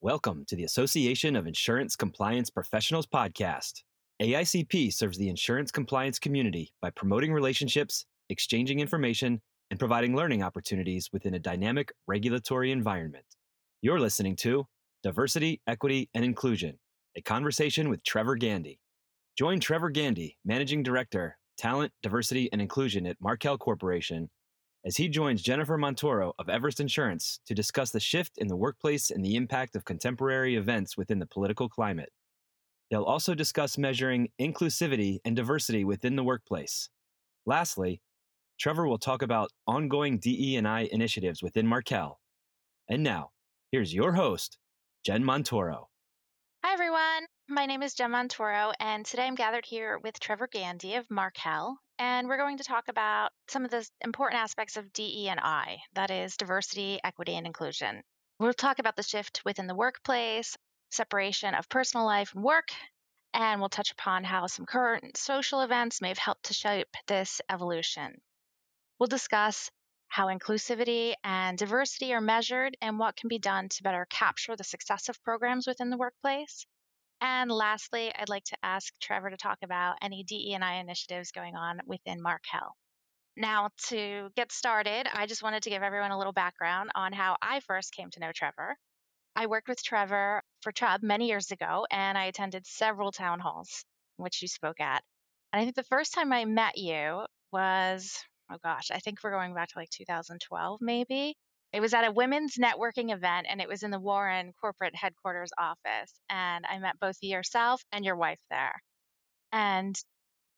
Welcome 0.00 0.44
to 0.46 0.54
the 0.54 0.62
Association 0.62 1.34
of 1.34 1.48
Insurance 1.48 1.96
Compliance 1.96 2.50
Professionals 2.50 3.04
podcast. 3.04 3.82
AICP 4.22 4.94
serves 4.94 5.18
the 5.18 5.28
insurance 5.28 5.72
compliance 5.72 6.20
community 6.20 6.72
by 6.80 6.90
promoting 6.90 7.32
relationships, 7.32 8.06
exchanging 8.28 8.78
information, 8.78 9.40
and 9.72 9.78
providing 9.80 10.14
learning 10.14 10.44
opportunities 10.44 11.08
within 11.12 11.34
a 11.34 11.40
dynamic 11.40 11.90
regulatory 12.06 12.70
environment. 12.70 13.24
You're 13.82 13.98
listening 13.98 14.36
to 14.36 14.66
Diversity, 15.02 15.60
Equity, 15.66 16.08
and 16.14 16.24
Inclusion, 16.24 16.78
a 17.16 17.20
conversation 17.20 17.88
with 17.88 18.04
Trevor 18.04 18.36
Gandy. 18.36 18.78
Join 19.36 19.58
Trevor 19.58 19.90
Gandy, 19.90 20.36
Managing 20.44 20.84
Director, 20.84 21.36
Talent, 21.58 21.92
Diversity, 22.04 22.48
and 22.52 22.62
Inclusion 22.62 23.04
at 23.04 23.16
Markel 23.20 23.58
Corporation, 23.58 24.30
as 24.88 24.96
he 24.96 25.06
joins 25.06 25.42
Jennifer 25.42 25.76
Montoro 25.76 26.32
of 26.38 26.48
Everest 26.48 26.80
Insurance 26.80 27.40
to 27.44 27.54
discuss 27.54 27.90
the 27.90 28.00
shift 28.00 28.38
in 28.38 28.48
the 28.48 28.56
workplace 28.56 29.10
and 29.10 29.22
the 29.22 29.36
impact 29.36 29.76
of 29.76 29.84
contemporary 29.84 30.56
events 30.56 30.96
within 30.96 31.18
the 31.18 31.26
political 31.26 31.68
climate. 31.68 32.10
They'll 32.90 33.02
also 33.02 33.34
discuss 33.34 33.76
measuring 33.76 34.30
inclusivity 34.40 35.18
and 35.26 35.36
diversity 35.36 35.84
within 35.84 36.16
the 36.16 36.24
workplace. 36.24 36.88
Lastly, 37.44 38.00
Trevor 38.58 38.88
will 38.88 38.96
talk 38.96 39.20
about 39.20 39.50
ongoing 39.66 40.18
DE&I 40.18 40.88
initiatives 40.90 41.42
within 41.42 41.66
Markel. 41.66 42.18
And 42.88 43.02
now, 43.02 43.32
here's 43.70 43.92
your 43.92 44.14
host, 44.14 44.56
Jen 45.04 45.22
Montoro. 45.22 45.88
Hi, 46.64 46.72
everyone. 46.72 47.26
My 47.50 47.64
name 47.64 47.82
is 47.82 47.94
Jen 47.94 48.10
Montoro, 48.10 48.74
and 48.78 49.06
today 49.06 49.26
I'm 49.26 49.34
gathered 49.34 49.64
here 49.64 49.98
with 49.98 50.20
Trevor 50.20 50.48
Gandy 50.48 50.96
of 50.96 51.10
Markel, 51.10 51.78
and 51.98 52.28
we're 52.28 52.36
going 52.36 52.58
to 52.58 52.62
talk 52.64 52.88
about 52.88 53.32
some 53.46 53.64
of 53.64 53.70
the 53.70 53.88
important 54.02 54.42
aspects 54.42 54.76
of 54.76 54.92
DE 54.92 55.30
and 55.30 55.40
I, 55.40 55.78
that 55.94 56.10
is 56.10 56.36
diversity, 56.36 57.00
equity, 57.02 57.36
and 57.36 57.46
inclusion. 57.46 58.02
We'll 58.38 58.52
talk 58.52 58.80
about 58.80 58.96
the 58.96 59.02
shift 59.02 59.46
within 59.46 59.66
the 59.66 59.74
workplace, 59.74 60.58
separation 60.90 61.54
of 61.54 61.70
personal 61.70 62.04
life 62.04 62.34
and 62.34 62.44
work, 62.44 62.68
and 63.32 63.62
we'll 63.62 63.70
touch 63.70 63.92
upon 63.92 64.24
how 64.24 64.46
some 64.46 64.66
current 64.66 65.16
social 65.16 65.62
events 65.62 66.02
may 66.02 66.08
have 66.08 66.18
helped 66.18 66.44
to 66.44 66.52
shape 66.52 66.94
this 67.06 67.40
evolution. 67.48 68.20
We'll 68.98 69.06
discuss 69.06 69.70
how 70.08 70.26
inclusivity 70.26 71.14
and 71.24 71.56
diversity 71.56 72.12
are 72.12 72.20
measured 72.20 72.76
and 72.82 72.98
what 72.98 73.16
can 73.16 73.28
be 73.28 73.38
done 73.38 73.70
to 73.70 73.82
better 73.82 74.06
capture 74.10 74.54
the 74.54 74.64
success 74.64 75.08
of 75.08 75.22
programs 75.22 75.66
within 75.66 75.88
the 75.88 75.96
workplace. 75.96 76.66
And 77.20 77.50
lastly, 77.50 78.12
I'd 78.14 78.28
like 78.28 78.44
to 78.44 78.56
ask 78.62 78.92
Trevor 79.00 79.30
to 79.30 79.36
talk 79.36 79.58
about 79.62 79.96
any 80.02 80.22
DE&I 80.24 80.74
initiatives 80.80 81.32
going 81.32 81.56
on 81.56 81.80
within 81.86 82.22
Markel. 82.22 82.76
Now, 83.36 83.70
to 83.88 84.30
get 84.36 84.52
started, 84.52 85.08
I 85.12 85.26
just 85.26 85.42
wanted 85.42 85.62
to 85.64 85.70
give 85.70 85.82
everyone 85.82 86.10
a 86.10 86.18
little 86.18 86.32
background 86.32 86.90
on 86.94 87.12
how 87.12 87.36
I 87.42 87.60
first 87.60 87.92
came 87.92 88.10
to 88.10 88.20
know 88.20 88.32
Trevor. 88.32 88.76
I 89.36 89.46
worked 89.46 89.68
with 89.68 89.82
Trevor 89.82 90.42
for 90.62 90.72
Chubb 90.72 91.02
many 91.02 91.28
years 91.28 91.50
ago, 91.50 91.86
and 91.90 92.18
I 92.18 92.24
attended 92.24 92.66
several 92.66 93.12
town 93.12 93.40
halls 93.40 93.84
which 94.18 94.42
you 94.42 94.48
spoke 94.48 94.80
at. 94.80 95.02
And 95.52 95.60
I 95.60 95.64
think 95.64 95.76
the 95.76 95.82
first 95.84 96.12
time 96.12 96.32
I 96.32 96.44
met 96.44 96.76
you 96.76 97.24
was, 97.52 98.12
oh 98.50 98.58
gosh, 98.62 98.90
I 98.90 98.98
think 98.98 99.22
we're 99.22 99.30
going 99.30 99.54
back 99.54 99.68
to 99.68 99.78
like 99.78 99.90
2012, 99.90 100.80
maybe. 100.82 101.36
It 101.72 101.80
was 101.80 101.92
at 101.92 102.06
a 102.06 102.12
women's 102.12 102.56
networking 102.56 103.12
event 103.12 103.46
and 103.48 103.60
it 103.60 103.68
was 103.68 103.82
in 103.82 103.90
the 103.90 104.00
Warren 104.00 104.52
corporate 104.60 104.94
headquarters 104.94 105.50
office. 105.58 106.12
And 106.30 106.64
I 106.66 106.78
met 106.78 106.98
both 106.98 107.16
yourself 107.20 107.82
and 107.92 108.04
your 108.04 108.16
wife 108.16 108.40
there. 108.50 108.82
And 109.52 109.94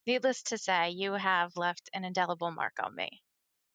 needless 0.06 0.42
to 0.44 0.58
say, 0.58 0.90
you 0.90 1.12
have 1.12 1.56
left 1.56 1.90
an 1.92 2.04
indelible 2.04 2.52
mark 2.52 2.74
on 2.82 2.94
me. 2.94 3.08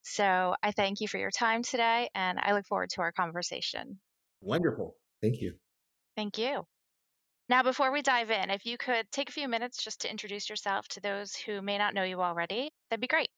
So 0.03 0.56
I 0.63 0.72
thank 0.72 1.02
you 1.02 1.08
for 1.08 1.17
your 1.17 1.31
time 1.31 1.63
today 1.63 2.09
and 2.16 2.39
I 2.39 2.53
look 2.53 2.66
forward 2.67 2.91
to 2.91 3.02
our 3.02 3.11
conversation. 3.11 4.00
Wonderful. 4.41 4.95
Thank 5.22 5.41
you. 5.41 5.56
Thank 6.16 6.38
you. 6.38 6.63
Now, 7.50 7.63
before 7.63 7.91
we 7.91 8.02
dive 8.02 8.31
in, 8.31 8.50
if 8.50 8.66
you 8.66 8.78
could 8.78 9.11
take 9.11 9.30
a 9.30 9.33
few 9.33 9.47
minutes 9.47 9.83
just 9.83 10.02
to 10.02 10.09
introduce 10.09 10.50
yourself 10.50 10.88
to 10.89 11.02
those 11.02 11.36
who 11.36 11.61
may 11.61 11.78
not 11.78 11.94
know 11.94 12.03
you 12.03 12.22
already, 12.22 12.72
that'd 12.89 13.02
be 13.02 13.08
great. 13.08 13.30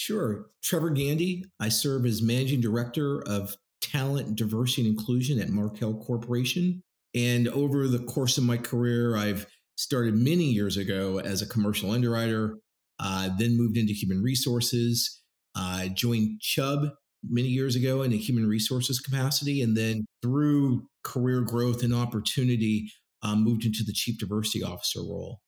Sure. 0.00 0.46
Trevor 0.62 0.90
Gandy. 0.90 1.44
I 1.58 1.70
serve 1.70 2.06
as 2.06 2.22
Managing 2.22 2.60
Director 2.60 3.20
of 3.26 3.56
Talent, 3.82 4.36
Diversity, 4.36 4.82
and 4.82 4.96
Inclusion 4.96 5.40
at 5.40 5.48
Markel 5.48 6.00
Corporation. 6.04 6.84
And 7.16 7.48
over 7.48 7.88
the 7.88 7.98
course 7.98 8.38
of 8.38 8.44
my 8.44 8.58
career, 8.58 9.16
I've 9.16 9.48
started 9.74 10.14
many 10.14 10.44
years 10.44 10.76
ago 10.76 11.18
as 11.18 11.42
a 11.42 11.48
commercial 11.48 11.90
underwriter, 11.90 12.58
uh, 13.00 13.30
then 13.40 13.58
moved 13.58 13.76
into 13.76 13.92
human 13.92 14.22
resources, 14.22 15.20
uh, 15.56 15.88
joined 15.88 16.40
Chubb 16.42 16.90
many 17.28 17.48
years 17.48 17.74
ago 17.74 18.02
in 18.02 18.12
a 18.12 18.16
human 18.16 18.46
resources 18.46 19.00
capacity, 19.00 19.60
and 19.62 19.76
then 19.76 20.06
through 20.22 20.86
career 21.02 21.40
growth 21.40 21.82
and 21.82 21.92
opportunity, 21.92 22.88
moved 23.34 23.64
into 23.64 23.82
the 23.84 23.92
chief 23.92 24.16
diversity 24.16 24.62
officer 24.62 25.00
role. 25.00 25.40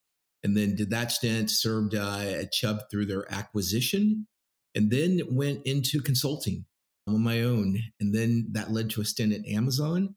And 0.43 0.57
then 0.57 0.75
did 0.75 0.91
that 0.91 1.13
stint, 1.13 1.51
served 1.51 1.95
uh, 1.95 2.19
at 2.19 2.51
Chubb 2.51 2.81
through 2.91 3.07
their 3.07 3.33
acquisition 3.33 4.27
and 4.75 4.91
then 4.91 5.21
went 5.31 5.67
into 5.67 6.01
consulting 6.01 6.65
on 7.07 7.23
my 7.23 7.43
own. 7.43 7.79
And 7.99 8.15
then 8.15 8.49
that 8.53 8.71
led 8.71 8.91
to 8.91 9.01
a 9.01 9.05
stint 9.05 9.33
at 9.33 9.47
Amazon. 9.47 10.15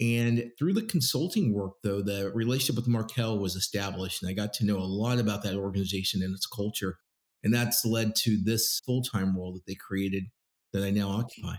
And 0.00 0.50
through 0.58 0.72
the 0.72 0.82
consulting 0.82 1.54
work, 1.54 1.74
though, 1.84 2.02
the 2.02 2.32
relationship 2.34 2.76
with 2.76 2.88
Markel 2.88 3.38
was 3.38 3.54
established, 3.54 4.22
and 4.22 4.30
I 4.30 4.34
got 4.34 4.52
to 4.54 4.64
know 4.64 4.78
a 4.78 4.80
lot 4.80 5.20
about 5.20 5.44
that 5.44 5.54
organization 5.54 6.22
and 6.22 6.34
its 6.34 6.46
culture. 6.46 6.98
And 7.44 7.54
that's 7.54 7.84
led 7.84 8.14
to 8.16 8.38
this 8.42 8.80
full 8.84 9.02
time 9.02 9.36
role 9.36 9.52
that 9.52 9.66
they 9.66 9.76
created 9.76 10.24
that 10.72 10.82
I 10.82 10.90
now 10.90 11.08
occupy. 11.08 11.54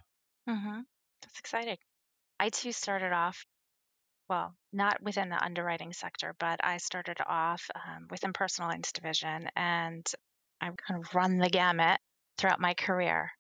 Mm-hmm. 0.50 0.80
That's 1.22 1.40
exciting. 1.40 1.78
I 2.40 2.50
too 2.50 2.74
started 2.74 3.14
off, 3.14 3.46
well, 4.30 4.56
not 4.74 5.02
within 5.02 5.30
the 5.30 5.42
underwriting 5.42 5.94
sector, 5.94 6.36
but 6.40 6.60
I 6.64 6.78
started 6.78 7.18
off 7.26 7.70
um, 7.76 8.08
within 8.10 8.34
personal 8.34 8.70
lines 8.70 8.92
division 8.92 9.50
and 9.56 10.06
I've 10.60 10.76
kind 10.78 11.04
of 11.04 11.14
run 11.16 11.38
the 11.38 11.50
gamut 11.50 12.00
throughout 12.38 12.60
my 12.60 12.74
career. 12.74 13.32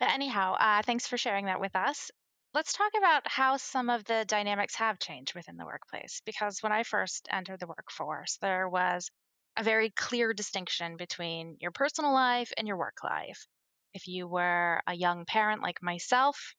But 0.00 0.10
anyhow, 0.10 0.54
uh, 0.58 0.82
thanks 0.82 1.06
for 1.06 1.16
sharing 1.16 1.46
that 1.46 1.60
with 1.60 1.76
us. 1.76 2.10
Let's 2.54 2.72
talk 2.72 2.92
about 2.96 3.22
how 3.26 3.56
some 3.56 3.88
of 3.88 4.04
the 4.04 4.24
dynamics 4.26 4.74
have 4.76 4.98
changed 4.98 5.34
within 5.34 5.56
the 5.56 5.64
workplace. 5.64 6.20
Because 6.26 6.62
when 6.62 6.72
I 6.72 6.82
first 6.82 7.28
entered 7.30 7.60
the 7.60 7.66
workforce, 7.66 8.36
there 8.42 8.68
was 8.68 9.10
a 9.56 9.62
very 9.62 9.90
clear 9.90 10.32
distinction 10.34 10.96
between 10.96 11.56
your 11.60 11.70
personal 11.70 12.12
life 12.12 12.52
and 12.56 12.66
your 12.66 12.76
work 12.76 13.04
life. 13.04 13.46
If 13.94 14.06
you 14.08 14.26
were 14.26 14.82
a 14.86 14.94
young 14.94 15.24
parent 15.24 15.62
like 15.62 15.82
myself, 15.82 16.54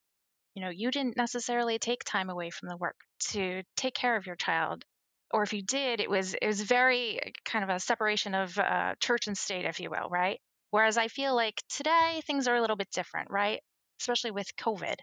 you 0.56 0.64
know, 0.64 0.70
you 0.70 0.92
didn't 0.92 1.18
necessarily 1.18 1.80
take 1.80 2.04
time 2.04 2.30
away 2.30 2.50
from 2.50 2.70
the 2.70 2.78
work 2.78 2.96
to 3.32 3.64
take 3.76 3.96
care 3.96 4.16
of 4.16 4.26
your 4.26 4.36
child. 4.36 4.84
Or 5.32 5.44
if 5.44 5.54
you 5.54 5.64
did, 5.64 6.00
it 6.00 6.10
was 6.10 6.36
it 6.36 6.46
was 6.46 6.62
very 6.62 7.34
kind 7.44 7.64
of 7.64 7.70
a 7.70 7.80
separation 7.80 8.36
of 8.36 8.58
uh, 8.58 8.94
church 9.00 9.28
and 9.28 9.38
state, 9.38 9.66
if 9.66 9.80
you 9.80 9.90
will, 9.90 10.10
right? 10.10 10.40
Whereas 10.74 10.98
I 10.98 11.08
feel 11.08 11.36
like 11.36 11.62
today 11.70 12.24
things 12.26 12.48
are 12.48 12.56
a 12.56 12.62
little 12.62 12.76
bit 12.76 12.90
different, 12.92 13.30
right? 13.30 13.60
Especially 14.02 14.32
with 14.32 14.48
COVID. 14.60 14.96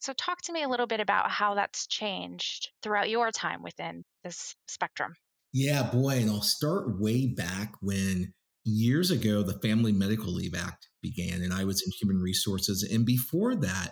So, 0.00 0.12
talk 0.12 0.42
to 0.42 0.52
me 0.52 0.64
a 0.64 0.68
little 0.68 0.88
bit 0.88 0.98
about 0.98 1.30
how 1.30 1.54
that's 1.54 1.86
changed 1.86 2.72
throughout 2.82 3.08
your 3.08 3.30
time 3.30 3.62
within 3.62 4.02
this 4.24 4.56
spectrum. 4.66 5.12
Yeah, 5.52 5.84
boy. 5.84 6.18
And 6.18 6.28
I'll 6.28 6.42
start 6.42 7.00
way 7.00 7.28
back 7.28 7.74
when 7.80 8.34
years 8.64 9.12
ago 9.12 9.44
the 9.44 9.60
Family 9.60 9.92
Medical 9.92 10.32
Leave 10.32 10.56
Act 10.56 10.88
began, 11.00 11.42
and 11.42 11.54
I 11.54 11.62
was 11.62 11.80
in 11.80 11.92
human 12.00 12.20
resources. 12.20 12.82
And 12.82 13.06
before 13.06 13.54
that, 13.54 13.90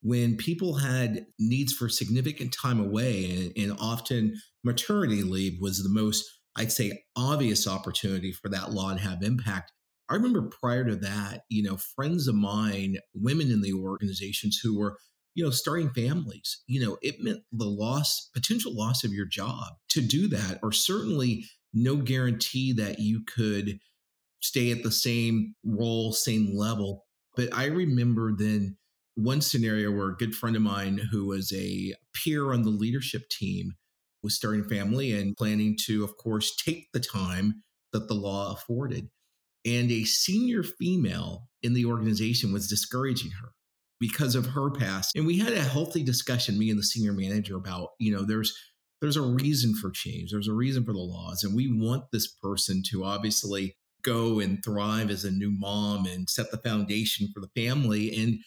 when 0.00 0.38
people 0.38 0.76
had 0.76 1.26
needs 1.38 1.74
for 1.74 1.90
significant 1.90 2.56
time 2.58 2.80
away, 2.80 3.30
and, 3.30 3.52
and 3.58 3.78
often 3.78 4.40
maternity 4.64 5.22
leave 5.22 5.58
was 5.60 5.82
the 5.82 5.90
most, 5.90 6.24
I'd 6.56 6.72
say, 6.72 7.04
obvious 7.14 7.68
opportunity 7.68 8.32
for 8.32 8.48
that 8.48 8.72
law 8.72 8.94
to 8.94 9.00
have 9.00 9.22
impact. 9.22 9.70
I 10.12 10.16
remember 10.16 10.42
prior 10.42 10.84
to 10.84 10.96
that, 10.96 11.44
you 11.48 11.62
know, 11.62 11.78
friends 11.78 12.28
of 12.28 12.34
mine, 12.34 12.98
women 13.14 13.50
in 13.50 13.62
the 13.62 13.72
organizations 13.72 14.60
who 14.62 14.78
were, 14.78 14.98
you 15.34 15.42
know, 15.42 15.50
starting 15.50 15.88
families, 15.88 16.62
you 16.66 16.84
know, 16.84 16.98
it 17.00 17.16
meant 17.20 17.40
the 17.50 17.64
loss, 17.64 18.28
potential 18.34 18.76
loss 18.76 19.04
of 19.04 19.12
your 19.12 19.24
job 19.24 19.68
to 19.88 20.02
do 20.02 20.28
that, 20.28 20.58
or 20.62 20.70
certainly 20.70 21.46
no 21.72 21.96
guarantee 21.96 22.74
that 22.74 22.98
you 22.98 23.22
could 23.24 23.78
stay 24.40 24.70
at 24.70 24.82
the 24.82 24.90
same 24.90 25.54
role, 25.64 26.12
same 26.12 26.54
level. 26.54 27.06
But 27.34 27.48
I 27.54 27.64
remember 27.64 28.34
then 28.36 28.76
one 29.14 29.40
scenario 29.40 29.90
where 29.90 30.10
a 30.10 30.16
good 30.16 30.34
friend 30.34 30.56
of 30.56 30.62
mine 30.62 30.98
who 31.10 31.28
was 31.28 31.54
a 31.54 31.94
peer 32.12 32.52
on 32.52 32.64
the 32.64 32.70
leadership 32.70 33.22
team 33.30 33.72
was 34.22 34.36
starting 34.36 34.66
a 34.66 34.68
family 34.68 35.12
and 35.12 35.34
planning 35.36 35.74
to, 35.86 36.04
of 36.04 36.18
course, 36.18 36.54
take 36.54 36.92
the 36.92 37.00
time 37.00 37.62
that 37.94 38.08
the 38.08 38.14
law 38.14 38.52
afforded. 38.52 39.08
And 39.64 39.90
a 39.90 40.04
senior 40.04 40.62
female 40.62 41.48
in 41.62 41.74
the 41.74 41.84
organization 41.84 42.52
was 42.52 42.68
discouraging 42.68 43.30
her 43.40 43.50
because 44.00 44.34
of 44.34 44.46
her 44.46 44.70
past. 44.70 45.12
And 45.14 45.26
we 45.26 45.38
had 45.38 45.52
a 45.52 45.62
healthy 45.62 46.02
discussion, 46.02 46.58
me 46.58 46.70
and 46.70 46.78
the 46.78 46.82
senior 46.82 47.12
manager, 47.12 47.56
about, 47.56 47.90
you 48.00 48.12
know, 48.12 48.24
there's 48.24 48.52
there's 49.00 49.16
a 49.16 49.22
reason 49.22 49.74
for 49.74 49.90
change. 49.90 50.30
There's 50.30 50.48
a 50.48 50.54
reason 50.54 50.84
for 50.84 50.92
the 50.92 51.00
laws. 51.00 51.42
And 51.42 51.56
we 51.56 51.68
want 51.68 52.04
this 52.12 52.28
person 52.28 52.82
to 52.90 53.04
obviously 53.04 53.76
go 54.02 54.38
and 54.38 54.62
thrive 54.64 55.10
as 55.10 55.24
a 55.24 55.30
new 55.30 55.50
mom 55.50 56.06
and 56.06 56.30
set 56.30 56.52
the 56.52 56.58
foundation 56.58 57.28
for 57.34 57.40
the 57.40 57.50
family 57.60 58.16
and, 58.16 58.38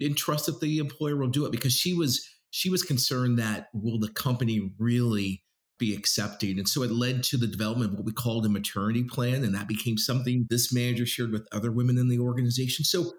and 0.00 0.16
trust 0.16 0.46
that 0.46 0.60
the 0.60 0.78
employer 0.78 1.16
will 1.16 1.28
do 1.28 1.44
it 1.44 1.52
because 1.52 1.72
she 1.72 1.92
was 1.92 2.26
she 2.50 2.70
was 2.70 2.82
concerned 2.82 3.38
that 3.38 3.66
will 3.74 3.98
the 3.98 4.08
company 4.08 4.70
really 4.78 5.42
be 5.78 5.94
accepting? 5.94 6.58
And 6.58 6.68
so 6.68 6.82
it 6.82 6.90
led 6.90 7.22
to 7.24 7.36
the 7.36 7.46
development 7.46 7.92
of 7.92 7.98
what 7.98 8.06
we 8.06 8.12
called 8.12 8.46
a 8.46 8.48
maternity 8.48 9.04
plan. 9.04 9.44
And 9.44 9.54
that 9.54 9.68
became 9.68 9.98
something 9.98 10.46
this 10.48 10.72
manager 10.72 11.06
shared 11.06 11.32
with 11.32 11.46
other 11.52 11.72
women 11.72 11.98
in 11.98 12.08
the 12.08 12.18
organization. 12.18 12.84
So 12.84 13.12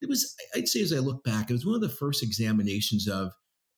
it 0.00 0.08
was, 0.08 0.34
I'd 0.54 0.68
say, 0.68 0.82
as 0.82 0.92
I 0.92 0.98
look 0.98 1.24
back, 1.24 1.50
it 1.50 1.54
was 1.54 1.66
one 1.66 1.74
of 1.76 1.80
the 1.80 1.88
first 1.88 2.22
examinations 2.22 3.08
of 3.08 3.32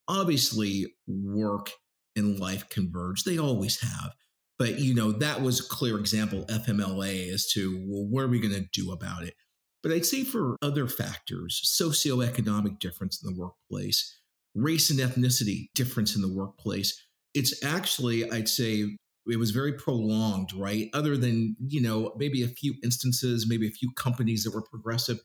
obviously 0.09 0.87
work 1.07 1.71
and 2.17 2.39
life 2.39 2.69
converge. 2.69 3.25
They 3.25 3.39
always 3.39 3.81
have. 3.81 4.13
But, 4.59 4.79
you 4.79 4.95
know, 4.95 5.11
that 5.13 5.43
was 5.43 5.61
a 5.61 5.69
clear 5.69 5.99
example, 5.99 6.45
FMLA, 6.49 7.33
as 7.33 7.47
to, 7.55 7.85
well, 7.89 8.07
what 8.09 8.23
are 8.23 8.29
we 8.29 8.41
going 8.41 8.55
to 8.55 8.67
do 8.73 8.93
about 8.93 9.25
it? 9.25 9.35
But 9.83 9.93
I'd 9.93 10.07
say 10.07 10.25
for 10.25 10.57
other 10.63 10.87
factors, 10.87 11.61
socioeconomic 11.81 12.79
difference 12.79 13.23
in 13.23 13.35
the 13.35 13.39
workplace, 13.39 14.17
race 14.55 14.91
and 14.91 15.01
ethnicity 15.01 15.67
difference 15.75 16.15
in 16.15 16.23
the 16.23 16.33
workplace, 16.33 16.99
it's 17.35 17.65
actually, 17.65 18.31
I'd 18.31 18.49
say, 18.49 18.97
it 19.27 19.39
was 19.39 19.53
very 19.53 19.73
prolonged, 19.73 20.53
right? 20.55 20.89
Other 20.93 21.17
than, 21.17 21.57
you 21.59 21.81
know, 21.81 22.13
maybe 22.17 22.43
a 22.43 22.49
few 22.49 22.75
instances, 22.85 23.47
maybe 23.49 23.67
a 23.67 23.73
few 23.73 23.91
companies 23.97 24.45
that 24.45 24.55
were 24.55 24.63
progressive, 24.63 25.19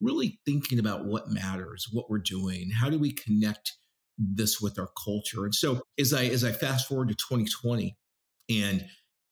really 0.00 0.38
thinking 0.46 0.78
about 0.78 1.04
what 1.04 1.28
matters, 1.28 1.88
what 1.92 2.08
we're 2.08 2.18
doing, 2.18 2.70
how 2.70 2.88
do 2.88 2.98
we 2.98 3.12
connect 3.12 3.72
this 4.18 4.60
with 4.60 4.78
our 4.78 4.90
culture. 5.02 5.44
And 5.44 5.54
so 5.54 5.82
as 5.98 6.12
I 6.12 6.26
as 6.26 6.44
I 6.44 6.52
fast 6.52 6.86
forward 6.86 7.08
to 7.08 7.14
2020 7.14 7.96
and 8.50 8.84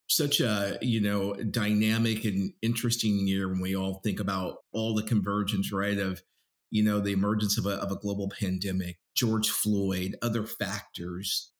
such 0.08 0.40
a 0.40 0.78
you 0.80 1.00
know 1.00 1.34
dynamic 1.34 2.24
and 2.24 2.52
interesting 2.62 3.26
year 3.26 3.48
when 3.48 3.60
we 3.60 3.76
all 3.76 4.00
think 4.02 4.18
about 4.18 4.56
all 4.72 4.94
the 4.94 5.02
convergence 5.02 5.70
right 5.70 5.98
of 5.98 6.22
you 6.70 6.82
know 6.82 6.98
the 6.98 7.12
emergence 7.12 7.58
of 7.58 7.66
a, 7.66 7.74
of 7.74 7.92
a 7.92 7.96
global 7.96 8.30
pandemic 8.40 8.96
george 9.14 9.50
floyd 9.50 10.16
other 10.22 10.44
factors 10.44 11.52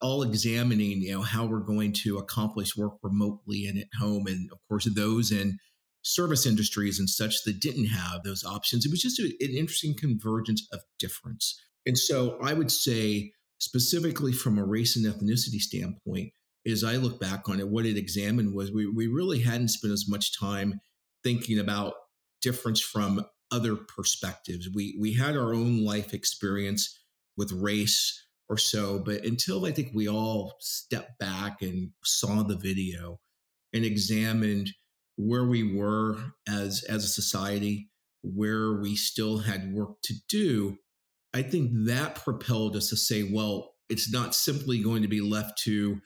all 0.00 0.22
examining 0.22 1.02
you 1.02 1.12
know 1.12 1.22
how 1.22 1.44
we're 1.46 1.60
going 1.60 1.92
to 1.92 2.18
accomplish 2.18 2.76
work 2.76 2.94
remotely 3.02 3.66
and 3.66 3.78
at 3.78 3.88
home 3.98 4.26
and 4.26 4.50
of 4.52 4.58
course 4.68 4.88
those 4.94 5.32
in 5.32 5.58
service 6.02 6.46
industries 6.46 6.98
and 6.98 7.08
such 7.08 7.42
that 7.44 7.60
didn't 7.60 7.86
have 7.86 8.22
those 8.22 8.44
options 8.44 8.84
it 8.84 8.90
was 8.90 9.00
just 9.00 9.18
a, 9.18 9.24
an 9.24 9.56
interesting 9.56 9.94
convergence 9.98 10.66
of 10.72 10.80
difference 10.98 11.60
and 11.86 11.98
so 11.98 12.38
i 12.42 12.52
would 12.52 12.70
say 12.70 13.32
specifically 13.58 14.32
from 14.32 14.58
a 14.58 14.64
race 14.64 14.96
and 14.96 15.06
ethnicity 15.06 15.58
standpoint 15.58 16.30
as 16.66 16.82
I 16.82 16.96
look 16.96 17.20
back 17.20 17.48
on 17.48 17.60
it, 17.60 17.68
what 17.68 17.86
it 17.86 17.96
examined 17.96 18.54
was 18.54 18.72
we, 18.72 18.86
we 18.86 19.06
really 19.06 19.40
hadn't 19.40 19.68
spent 19.68 19.92
as 19.92 20.06
much 20.08 20.38
time 20.38 20.80
thinking 21.22 21.58
about 21.58 21.94
difference 22.42 22.80
from 22.80 23.24
other 23.52 23.76
perspectives. 23.76 24.68
We 24.74 24.96
we 25.00 25.14
had 25.14 25.36
our 25.36 25.54
own 25.54 25.84
life 25.84 26.12
experience 26.12 26.98
with 27.36 27.52
race 27.52 28.25
or 28.48 28.56
so, 28.56 28.98
but 28.98 29.24
until 29.24 29.66
I 29.66 29.72
think 29.72 29.90
we 29.94 30.08
all 30.08 30.54
stepped 30.60 31.18
back 31.18 31.62
and 31.62 31.90
saw 32.04 32.42
the 32.42 32.56
video 32.56 33.18
and 33.72 33.84
examined 33.84 34.70
where 35.16 35.44
we 35.44 35.76
were 35.76 36.18
as 36.48 36.84
as 36.88 37.04
a 37.04 37.08
society, 37.08 37.88
where 38.22 38.74
we 38.74 38.94
still 38.96 39.38
had 39.38 39.72
work 39.72 40.00
to 40.04 40.14
do, 40.28 40.76
I 41.34 41.42
think 41.42 41.70
that 41.86 42.16
propelled 42.16 42.76
us 42.76 42.90
to 42.90 42.96
say, 42.96 43.22
well, 43.24 43.74
it's 43.88 44.12
not 44.12 44.34
simply 44.34 44.82
going 44.82 45.02
to 45.02 45.08
be 45.08 45.20
left 45.20 45.58
to 45.64 46.00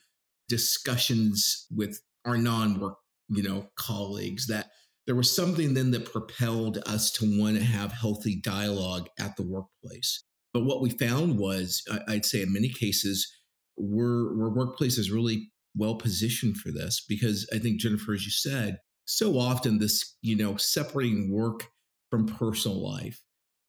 discussions 0.48 1.66
with 1.70 2.00
our 2.25 2.37
non-work, 2.37 2.96
you 3.28 3.42
know, 3.42 3.69
colleagues 3.76 4.46
that 4.48 4.70
there 5.06 5.14
was 5.14 5.34
something 5.34 5.75
then 5.75 5.90
that 5.92 6.12
propelled 6.12 6.78
us 6.87 7.10
to 7.12 7.40
want 7.40 7.56
to 7.56 7.62
have 7.62 7.92
healthy 7.92 8.40
dialogue 8.40 9.08
at 9.19 9.37
the 9.37 9.42
workplace. 9.42 10.25
But 10.52 10.64
what 10.64 10.81
we 10.81 10.91
found 10.91 11.38
was, 11.38 11.82
I'd 12.08 12.26
say 12.26 12.43
in 12.43 12.52
many 12.52 12.69
cases, 12.69 13.31
we're, 13.76 14.37
we're 14.37 14.50
workplaces 14.50 15.12
really 15.12 15.50
well 15.76 15.94
positioned 15.94 16.56
for 16.56 16.70
this 16.70 17.05
because 17.08 17.49
I 17.55 17.58
think 17.58 17.81
Jennifer, 17.81 18.12
as 18.12 18.25
you 18.25 18.32
said, 18.32 18.79
so 19.05 19.38
often 19.38 19.79
this, 19.79 20.17
you 20.23 20.37
know, 20.37 20.56
separating 20.56 21.32
work 21.32 21.69
from 22.11 22.26
personal 22.26 22.82
life. 22.82 23.20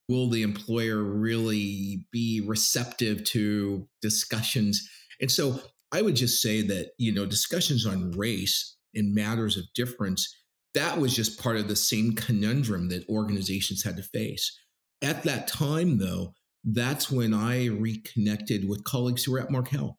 Will 0.09 0.29
the 0.29 0.41
employer 0.41 1.03
really 1.03 2.05
be 2.11 2.41
receptive 2.45 3.23
to 3.25 3.87
discussions? 4.01 4.87
And 5.21 5.31
so 5.31 5.61
I 5.91 6.01
would 6.01 6.15
just 6.15 6.41
say 6.41 6.61
that, 6.63 6.91
you 6.97 7.13
know, 7.13 7.25
discussions 7.25 7.85
on 7.85 8.11
race 8.11 8.75
and 8.93 9.13
matters 9.13 9.57
of 9.57 9.65
difference, 9.73 10.35
that 10.73 10.97
was 10.97 11.15
just 11.15 11.41
part 11.41 11.57
of 11.57 11.67
the 11.67 11.75
same 11.75 12.13
conundrum 12.13 12.89
that 12.89 13.07
organizations 13.09 13.83
had 13.83 13.97
to 13.97 14.03
face. 14.03 14.57
At 15.01 15.23
that 15.23 15.47
time, 15.47 15.97
though, 15.97 16.33
that's 16.63 17.09
when 17.09 17.33
I 17.33 17.67
reconnected 17.67 18.67
with 18.67 18.83
colleagues 18.83 19.23
who 19.23 19.31
were 19.31 19.39
at 19.39 19.51
Markel. 19.51 19.97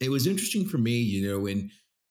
It 0.00 0.10
was 0.10 0.26
interesting 0.26 0.66
for 0.66 0.78
me, 0.78 0.98
you 0.98 1.28
know, 1.28 1.46
in 1.46 1.70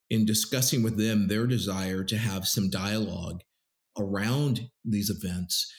in 0.10 0.26
discussing 0.26 0.82
with 0.82 0.98
them 0.98 1.28
their 1.28 1.46
desire 1.46 2.04
to 2.04 2.18
have 2.18 2.48
some 2.48 2.70
dialogue 2.70 3.42
around 3.98 4.70
these 4.84 5.10
events. 5.10 5.72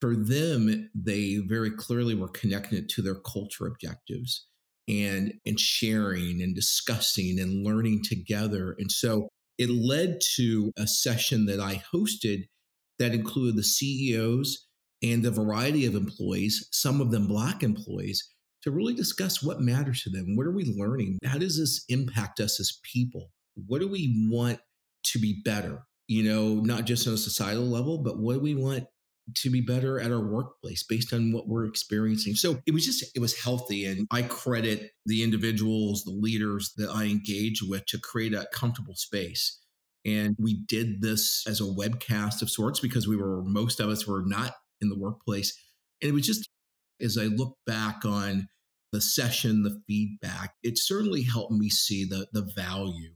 For 0.00 0.16
them, 0.16 0.90
they 0.94 1.36
very 1.36 1.70
clearly 1.70 2.14
were 2.14 2.28
connected 2.28 2.88
to 2.90 3.02
their 3.02 3.14
culture 3.14 3.66
objectives 3.66 4.46
and 4.88 5.34
and 5.46 5.58
sharing 5.58 6.42
and 6.42 6.54
discussing 6.54 7.38
and 7.38 7.64
learning 7.64 8.02
together. 8.04 8.74
And 8.78 8.90
so 8.90 9.28
it 9.58 9.70
led 9.70 10.20
to 10.36 10.72
a 10.76 10.86
session 10.86 11.46
that 11.46 11.60
I 11.60 11.82
hosted 11.94 12.44
that 12.98 13.14
included 13.14 13.56
the 13.56 13.62
CEOs 13.62 14.66
and 15.02 15.24
a 15.24 15.30
variety 15.30 15.86
of 15.86 15.94
employees, 15.94 16.68
some 16.72 17.00
of 17.00 17.10
them 17.10 17.26
black 17.26 17.62
employees, 17.62 18.32
to 18.62 18.70
really 18.70 18.94
discuss 18.94 19.42
what 19.42 19.60
matters 19.60 20.02
to 20.02 20.10
them. 20.10 20.36
What 20.36 20.46
are 20.46 20.52
we 20.52 20.74
learning? 20.76 21.18
How 21.24 21.38
does 21.38 21.58
this 21.58 21.84
impact 21.88 22.40
us 22.40 22.60
as 22.60 22.78
people? 22.82 23.30
What 23.66 23.80
do 23.80 23.88
we 23.88 24.28
want 24.30 24.60
to 25.04 25.18
be 25.18 25.40
better? 25.44 25.82
You 26.06 26.24
know, 26.24 26.54
not 26.56 26.84
just 26.84 27.06
on 27.08 27.14
a 27.14 27.18
societal 27.18 27.64
level, 27.64 27.98
but 27.98 28.18
what 28.18 28.34
do 28.34 28.40
we 28.40 28.54
want 28.54 28.86
to 29.34 29.50
be 29.50 29.60
better 29.60 30.00
at 30.00 30.10
our 30.10 30.20
workplace 30.20 30.82
based 30.82 31.12
on 31.12 31.32
what 31.32 31.48
we're 31.48 31.64
experiencing. 31.64 32.34
So 32.34 32.60
it 32.66 32.74
was 32.74 32.84
just, 32.84 33.04
it 33.14 33.20
was 33.20 33.38
healthy. 33.38 33.86
And 33.86 34.06
I 34.10 34.22
credit 34.22 34.90
the 35.06 35.22
individuals, 35.22 36.04
the 36.04 36.10
leaders 36.10 36.72
that 36.76 36.90
I 36.90 37.04
engage 37.04 37.62
with 37.62 37.86
to 37.86 37.98
create 37.98 38.34
a 38.34 38.48
comfortable 38.52 38.96
space. 38.96 39.60
And 40.04 40.36
we 40.38 40.64
did 40.66 41.00
this 41.00 41.44
as 41.46 41.60
a 41.60 41.64
webcast 41.64 42.42
of 42.42 42.50
sorts 42.50 42.80
because 42.80 43.06
we 43.06 43.16
were, 43.16 43.42
most 43.44 43.78
of 43.78 43.88
us 43.88 44.06
were 44.06 44.24
not 44.26 44.54
in 44.82 44.90
the 44.90 44.98
workplace. 44.98 45.56
And 46.02 46.10
it 46.10 46.14
was 46.14 46.26
just, 46.26 46.48
as 47.00 47.16
I 47.16 47.24
look 47.24 47.56
back 47.66 48.04
on 48.04 48.48
the 48.92 49.00
session, 49.00 49.62
the 49.62 49.80
feedback, 49.86 50.54
it 50.62 50.76
certainly 50.76 51.22
helped 51.22 51.52
me 51.52 51.70
see 51.70 52.04
the, 52.04 52.26
the 52.32 52.42
value 52.54 53.14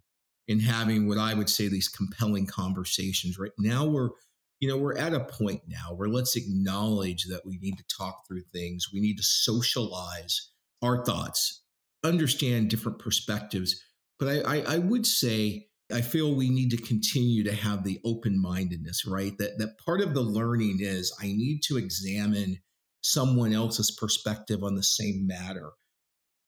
in 0.48 0.60
having 0.60 1.06
what 1.06 1.18
I 1.18 1.34
would 1.34 1.50
say 1.50 1.68
these 1.68 1.88
compelling 1.88 2.46
conversations. 2.46 3.38
Right 3.38 3.52
now, 3.58 3.84
we're 3.84 4.10
you 4.60 4.68
know, 4.68 4.78
we're 4.78 4.96
at 4.96 5.12
a 5.12 5.20
point 5.20 5.62
now 5.68 5.94
where 5.94 6.08
let's 6.08 6.36
acknowledge 6.36 7.24
that 7.24 7.44
we 7.44 7.58
need 7.60 7.76
to 7.76 7.84
talk 7.94 8.26
through 8.26 8.42
things. 8.52 8.88
We 8.92 9.00
need 9.00 9.18
to 9.18 9.22
socialize 9.22 10.50
our 10.82 11.04
thoughts, 11.04 11.62
understand 12.02 12.70
different 12.70 12.98
perspectives. 12.98 13.80
But 14.18 14.28
I, 14.28 14.56
I, 14.56 14.74
I 14.74 14.78
would 14.78 15.06
say 15.06 15.65
I 15.92 16.00
feel 16.00 16.34
we 16.34 16.50
need 16.50 16.70
to 16.70 16.76
continue 16.76 17.44
to 17.44 17.54
have 17.54 17.84
the 17.84 18.00
open 18.04 18.40
mindedness, 18.40 19.06
right? 19.06 19.36
That 19.38 19.58
that 19.58 19.78
part 19.78 20.00
of 20.00 20.14
the 20.14 20.22
learning 20.22 20.78
is 20.80 21.16
I 21.20 21.26
need 21.26 21.60
to 21.64 21.76
examine 21.76 22.58
someone 23.02 23.52
else's 23.52 23.90
perspective 23.92 24.64
on 24.64 24.74
the 24.74 24.82
same 24.82 25.26
matter. 25.26 25.70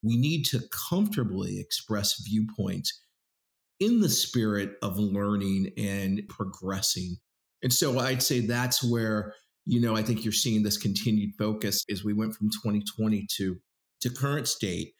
We 0.02 0.16
need 0.16 0.44
to 0.46 0.60
comfortably 0.88 1.60
express 1.60 2.20
viewpoints 2.24 3.00
in 3.80 4.00
the 4.00 4.08
spirit 4.08 4.76
of 4.82 4.98
learning 4.98 5.70
and 5.76 6.22
progressing 6.28 7.18
and 7.62 7.72
so 7.72 7.98
I'd 7.98 8.22
say 8.22 8.40
that's 8.40 8.82
where, 8.82 9.34
you 9.66 9.80
know, 9.80 9.96
I 9.96 10.02
think 10.02 10.24
you're 10.24 10.32
seeing 10.32 10.62
this 10.62 10.76
continued 10.76 11.34
focus 11.36 11.84
as 11.90 12.04
we 12.04 12.12
went 12.12 12.34
from 12.34 12.50
2020 12.50 13.26
to 13.36 13.56
to 14.00 14.10
current 14.10 14.46
state. 14.46 14.92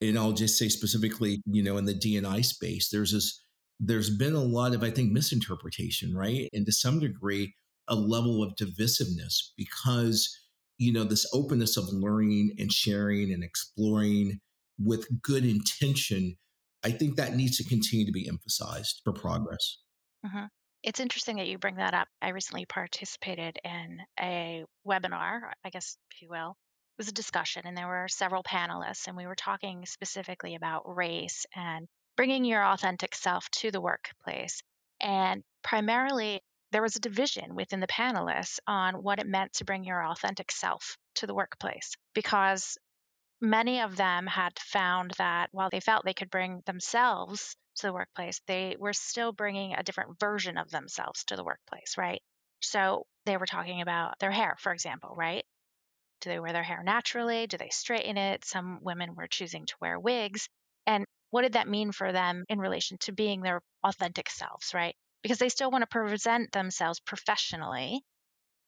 And 0.00 0.18
I'll 0.18 0.32
just 0.32 0.58
say 0.58 0.68
specifically, 0.68 1.40
you 1.46 1.62
know, 1.62 1.76
in 1.76 1.84
the 1.84 1.94
DNI 1.94 2.44
space, 2.44 2.90
there's 2.90 3.12
this 3.12 3.43
there's 3.80 4.10
been 4.16 4.34
a 4.34 4.42
lot 4.42 4.74
of, 4.74 4.82
I 4.82 4.90
think, 4.90 5.12
misinterpretation, 5.12 6.14
right? 6.14 6.48
And 6.52 6.64
to 6.66 6.72
some 6.72 7.00
degree, 7.00 7.54
a 7.88 7.94
level 7.94 8.42
of 8.42 8.54
divisiveness 8.56 9.50
because, 9.56 10.38
you 10.78 10.92
know, 10.92 11.04
this 11.04 11.28
openness 11.34 11.76
of 11.76 11.88
learning 11.92 12.54
and 12.58 12.72
sharing 12.72 13.32
and 13.32 13.44
exploring 13.44 14.40
with 14.78 15.06
good 15.22 15.44
intention, 15.44 16.36
I 16.84 16.90
think 16.90 17.16
that 17.16 17.36
needs 17.36 17.58
to 17.58 17.64
continue 17.64 18.06
to 18.06 18.12
be 18.12 18.28
emphasized 18.28 19.00
for 19.04 19.12
progress. 19.12 19.78
Uh-huh. 20.24 20.48
It's 20.82 21.00
interesting 21.00 21.36
that 21.36 21.48
you 21.48 21.58
bring 21.58 21.76
that 21.76 21.94
up. 21.94 22.08
I 22.20 22.30
recently 22.30 22.66
participated 22.66 23.58
in 23.64 23.98
a 24.20 24.64
webinar, 24.86 25.40
I 25.64 25.70
guess, 25.70 25.96
if 26.12 26.22
you 26.22 26.28
will. 26.28 26.50
It 26.50 26.98
was 26.98 27.08
a 27.08 27.12
discussion, 27.12 27.62
and 27.64 27.76
there 27.76 27.88
were 27.88 28.06
several 28.08 28.42
panelists, 28.42 29.08
and 29.08 29.16
we 29.16 29.26
were 29.26 29.34
talking 29.34 29.84
specifically 29.86 30.54
about 30.54 30.82
race 30.86 31.44
and 31.54 31.88
bringing 32.16 32.44
your 32.44 32.64
authentic 32.64 33.14
self 33.14 33.48
to 33.50 33.70
the 33.70 33.80
workplace. 33.80 34.62
And 35.00 35.42
primarily, 35.62 36.40
there 36.72 36.82
was 36.82 36.96
a 36.96 37.00
division 37.00 37.54
within 37.54 37.80
the 37.80 37.86
panelists 37.86 38.58
on 38.66 39.02
what 39.02 39.20
it 39.20 39.26
meant 39.26 39.52
to 39.54 39.64
bring 39.64 39.84
your 39.84 40.04
authentic 40.04 40.50
self 40.50 40.96
to 41.16 41.26
the 41.26 41.34
workplace 41.34 41.92
because 42.14 42.76
many 43.40 43.80
of 43.80 43.96
them 43.96 44.26
had 44.26 44.58
found 44.58 45.12
that 45.18 45.48
while 45.52 45.70
they 45.70 45.80
felt 45.80 46.04
they 46.04 46.14
could 46.14 46.30
bring 46.30 46.62
themselves 46.66 47.56
to 47.76 47.86
the 47.86 47.92
workplace, 47.92 48.40
they 48.46 48.76
were 48.78 48.92
still 48.92 49.32
bringing 49.32 49.74
a 49.74 49.82
different 49.82 50.18
version 50.18 50.56
of 50.56 50.70
themselves 50.70 51.24
to 51.24 51.36
the 51.36 51.44
workplace, 51.44 51.96
right? 51.96 52.22
So 52.60 53.06
they 53.26 53.36
were 53.36 53.46
talking 53.46 53.80
about 53.80 54.18
their 54.18 54.30
hair, 54.30 54.56
for 54.58 54.72
example, 54.72 55.14
right? 55.14 55.44
Do 56.20 56.30
they 56.30 56.40
wear 56.40 56.52
their 56.52 56.62
hair 56.62 56.82
naturally? 56.82 57.46
Do 57.46 57.58
they 57.58 57.68
straighten 57.70 58.16
it? 58.16 58.44
Some 58.44 58.78
women 58.82 59.14
were 59.14 59.26
choosing 59.26 59.66
to 59.66 59.74
wear 59.80 60.00
wigs. 60.00 60.48
And 60.86 61.04
what 61.34 61.42
did 61.42 61.54
that 61.54 61.66
mean 61.66 61.90
for 61.90 62.12
them 62.12 62.44
in 62.48 62.60
relation 62.60 62.96
to 62.96 63.10
being 63.10 63.40
their 63.40 63.60
authentic 63.82 64.30
selves, 64.30 64.72
right? 64.72 64.94
Because 65.20 65.38
they 65.38 65.48
still 65.48 65.68
want 65.68 65.82
to 65.82 65.88
present 65.88 66.52
themselves 66.52 67.00
professionally. 67.00 68.04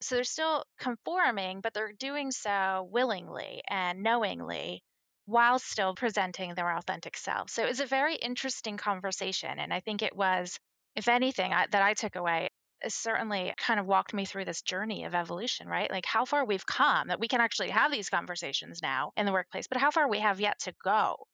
So 0.00 0.16
they're 0.16 0.24
still 0.24 0.64
conforming, 0.80 1.60
but 1.60 1.74
they're 1.74 1.92
doing 1.92 2.32
so 2.32 2.88
willingly 2.90 3.62
and 3.68 4.02
knowingly 4.02 4.82
while 5.26 5.60
still 5.60 5.94
presenting 5.94 6.56
their 6.56 6.76
authentic 6.76 7.16
selves. 7.16 7.52
So 7.52 7.62
it 7.62 7.68
was 7.68 7.78
a 7.78 7.86
very 7.86 8.16
interesting 8.16 8.78
conversation. 8.78 9.60
And 9.60 9.72
I 9.72 9.78
think 9.78 10.02
it 10.02 10.16
was, 10.16 10.58
if 10.96 11.06
anything, 11.06 11.52
I, 11.52 11.66
that 11.70 11.82
I 11.82 11.94
took 11.94 12.16
away, 12.16 12.48
certainly 12.88 13.54
kind 13.58 13.78
of 13.78 13.86
walked 13.86 14.12
me 14.12 14.24
through 14.24 14.46
this 14.46 14.62
journey 14.62 15.04
of 15.04 15.14
evolution, 15.14 15.68
right? 15.68 15.88
Like 15.88 16.04
how 16.04 16.24
far 16.24 16.44
we've 16.44 16.66
come 16.66 17.06
that 17.08 17.20
we 17.20 17.28
can 17.28 17.40
actually 17.40 17.70
have 17.70 17.92
these 17.92 18.10
conversations 18.10 18.82
now 18.82 19.12
in 19.16 19.24
the 19.24 19.30
workplace, 19.32 19.68
but 19.68 19.78
how 19.78 19.92
far 19.92 20.08
we 20.08 20.18
have 20.18 20.40
yet 20.40 20.58
to 20.64 20.74
go. 20.82 21.28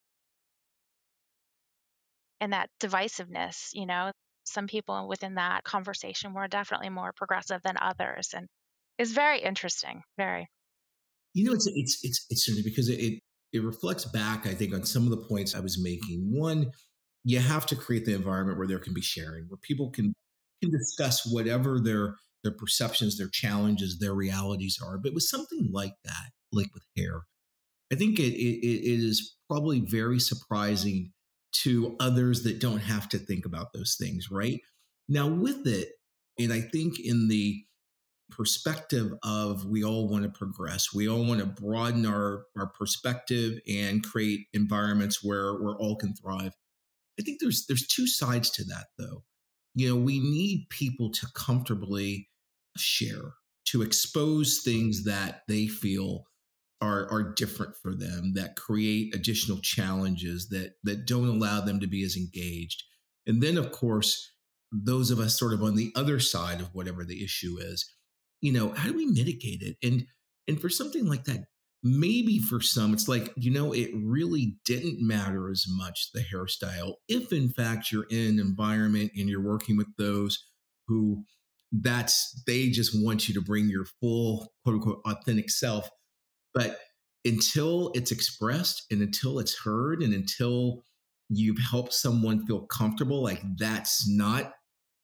And 2.43 2.51
that 2.51 2.69
divisiveness, 2.81 3.69
you 3.71 3.85
know, 3.85 4.11
some 4.43 4.67
people 4.67 5.07
within 5.07 5.35
that 5.35 5.63
conversation 5.63 6.33
were 6.33 6.49
definitely 6.49 6.89
more 6.89 7.13
progressive 7.15 7.61
than 7.63 7.77
others. 7.79 8.31
And 8.35 8.47
it's 8.99 9.11
very 9.13 9.39
interesting, 9.41 10.01
very. 10.17 10.49
You 11.33 11.45
know, 11.45 11.53
it's 11.53 11.67
it's 11.73 11.99
it's 12.03 12.25
it's 12.29 12.61
because 12.61 12.89
it 12.89 13.21
it 13.53 13.63
reflects 13.63 14.03
back, 14.03 14.45
I 14.45 14.53
think, 14.53 14.73
on 14.73 14.83
some 14.83 15.03
of 15.03 15.11
the 15.11 15.25
points 15.25 15.55
I 15.55 15.61
was 15.61 15.81
making. 15.81 16.37
One, 16.37 16.71
you 17.23 17.39
have 17.39 17.65
to 17.67 17.77
create 17.77 18.03
the 18.03 18.13
environment 18.13 18.57
where 18.57 18.67
there 18.67 18.77
can 18.77 18.93
be 18.93 18.99
sharing, 18.99 19.45
where 19.47 19.57
people 19.61 19.89
can 19.89 20.13
can 20.61 20.69
discuss 20.69 21.25
whatever 21.25 21.79
their 21.79 22.17
their 22.43 22.51
perceptions, 22.51 23.17
their 23.17 23.29
challenges, 23.29 23.99
their 23.99 24.13
realities 24.13 24.79
are. 24.85 24.97
But 24.97 25.13
with 25.13 25.23
something 25.23 25.69
like 25.71 25.93
that, 26.03 26.31
like 26.51 26.73
with 26.73 26.83
hair, 26.97 27.21
I 27.89 27.95
think 27.95 28.19
it, 28.19 28.33
it, 28.33 28.65
it 28.67 28.99
is 28.99 29.37
probably 29.49 29.79
very 29.79 30.19
surprising 30.19 31.13
to 31.53 31.95
others 31.99 32.43
that 32.43 32.59
don't 32.59 32.79
have 32.79 33.07
to 33.09 33.17
think 33.17 33.45
about 33.45 33.73
those 33.73 33.95
things, 33.99 34.29
right? 34.31 34.59
Now, 35.07 35.27
with 35.27 35.67
it, 35.67 35.89
and 36.39 36.51
I 36.51 36.61
think 36.61 36.99
in 36.99 37.27
the 37.27 37.63
perspective 38.31 39.13
of 39.23 39.65
we 39.65 39.83
all 39.83 40.07
want 40.07 40.23
to 40.23 40.29
progress, 40.29 40.93
we 40.93 41.07
all 41.07 41.25
want 41.25 41.39
to 41.39 41.45
broaden 41.45 42.05
our, 42.05 42.45
our 42.57 42.67
perspective 42.67 43.59
and 43.67 44.03
create 44.03 44.47
environments 44.53 45.23
where 45.23 45.53
where 45.61 45.75
all 45.75 45.95
can 45.95 46.15
thrive. 46.15 46.53
I 47.19 47.23
think 47.23 47.39
there's 47.39 47.65
there's 47.67 47.85
two 47.87 48.07
sides 48.07 48.49
to 48.51 48.63
that 48.65 48.87
though 48.97 49.23
you 49.75 49.89
know, 49.89 49.95
we 49.95 50.19
need 50.19 50.67
people 50.69 51.09
to 51.11 51.27
comfortably 51.33 52.29
share, 52.77 53.33
to 53.65 53.81
expose 53.81 54.61
things 54.63 55.05
that 55.05 55.41
they 55.47 55.67
feel 55.67 56.25
are, 56.83 57.09
are 57.09 57.33
different 57.33 57.75
for 57.81 57.95
them, 57.95 58.33
that 58.35 58.55
create 58.55 59.15
additional 59.15 59.59
challenges 59.59 60.49
that 60.49 60.73
that 60.83 61.05
don't 61.05 61.29
allow 61.29 61.61
them 61.61 61.79
to 61.79 61.87
be 61.87 62.03
as 62.03 62.17
engaged. 62.17 62.83
And 63.25 63.41
then, 63.41 63.57
of 63.57 63.71
course, 63.71 64.31
those 64.71 65.11
of 65.11 65.19
us 65.19 65.39
sort 65.39 65.53
of 65.53 65.63
on 65.63 65.75
the 65.75 65.91
other 65.95 66.19
side 66.19 66.59
of 66.59 66.73
whatever 66.73 67.05
the 67.05 67.23
issue 67.23 67.57
is, 67.59 67.89
you 68.41 68.51
know, 68.51 68.73
how 68.73 68.89
do 68.89 68.97
we 68.97 69.05
mitigate 69.05 69.61
it? 69.61 69.77
And 69.81 70.05
and 70.47 70.59
for 70.59 70.69
something 70.69 71.07
like 71.07 71.23
that, 71.23 71.45
maybe 71.83 72.39
for 72.39 72.61
some 72.61 72.93
it's 72.93 73.07
like 73.07 73.31
you 73.35 73.51
know 73.51 73.73
it 73.73 73.89
really 73.93 74.57
didn't 74.65 75.05
matter 75.05 75.49
as 75.49 75.65
much 75.67 76.11
the 76.13 76.21
hairstyle 76.21 76.93
if 77.09 77.33
in 77.33 77.49
fact 77.49 77.91
you're 77.91 78.07
in 78.09 78.35
an 78.35 78.39
environment 78.39 79.11
and 79.17 79.27
you're 79.27 79.43
working 79.43 79.75
with 79.75 79.87
those 79.97 80.45
who 80.87 81.23
that's 81.73 82.41
they 82.47 82.69
just 82.69 82.91
want 83.03 83.27
you 83.27 83.33
to 83.33 83.41
bring 83.41 83.67
your 83.67 83.83
full 83.99 84.53
quote 84.63 84.75
unquote 84.75 85.01
authentic 85.05 85.49
self 85.49 85.89
but 86.53 86.79
until 87.25 87.91
it's 87.93 88.11
expressed 88.11 88.83
and 88.91 89.01
until 89.01 89.39
it's 89.39 89.57
heard 89.63 90.01
and 90.01 90.13
until 90.13 90.83
you've 91.29 91.59
helped 91.71 91.93
someone 91.93 92.45
feel 92.45 92.61
comfortable 92.67 93.23
like 93.23 93.41
that's 93.57 94.09
not 94.09 94.53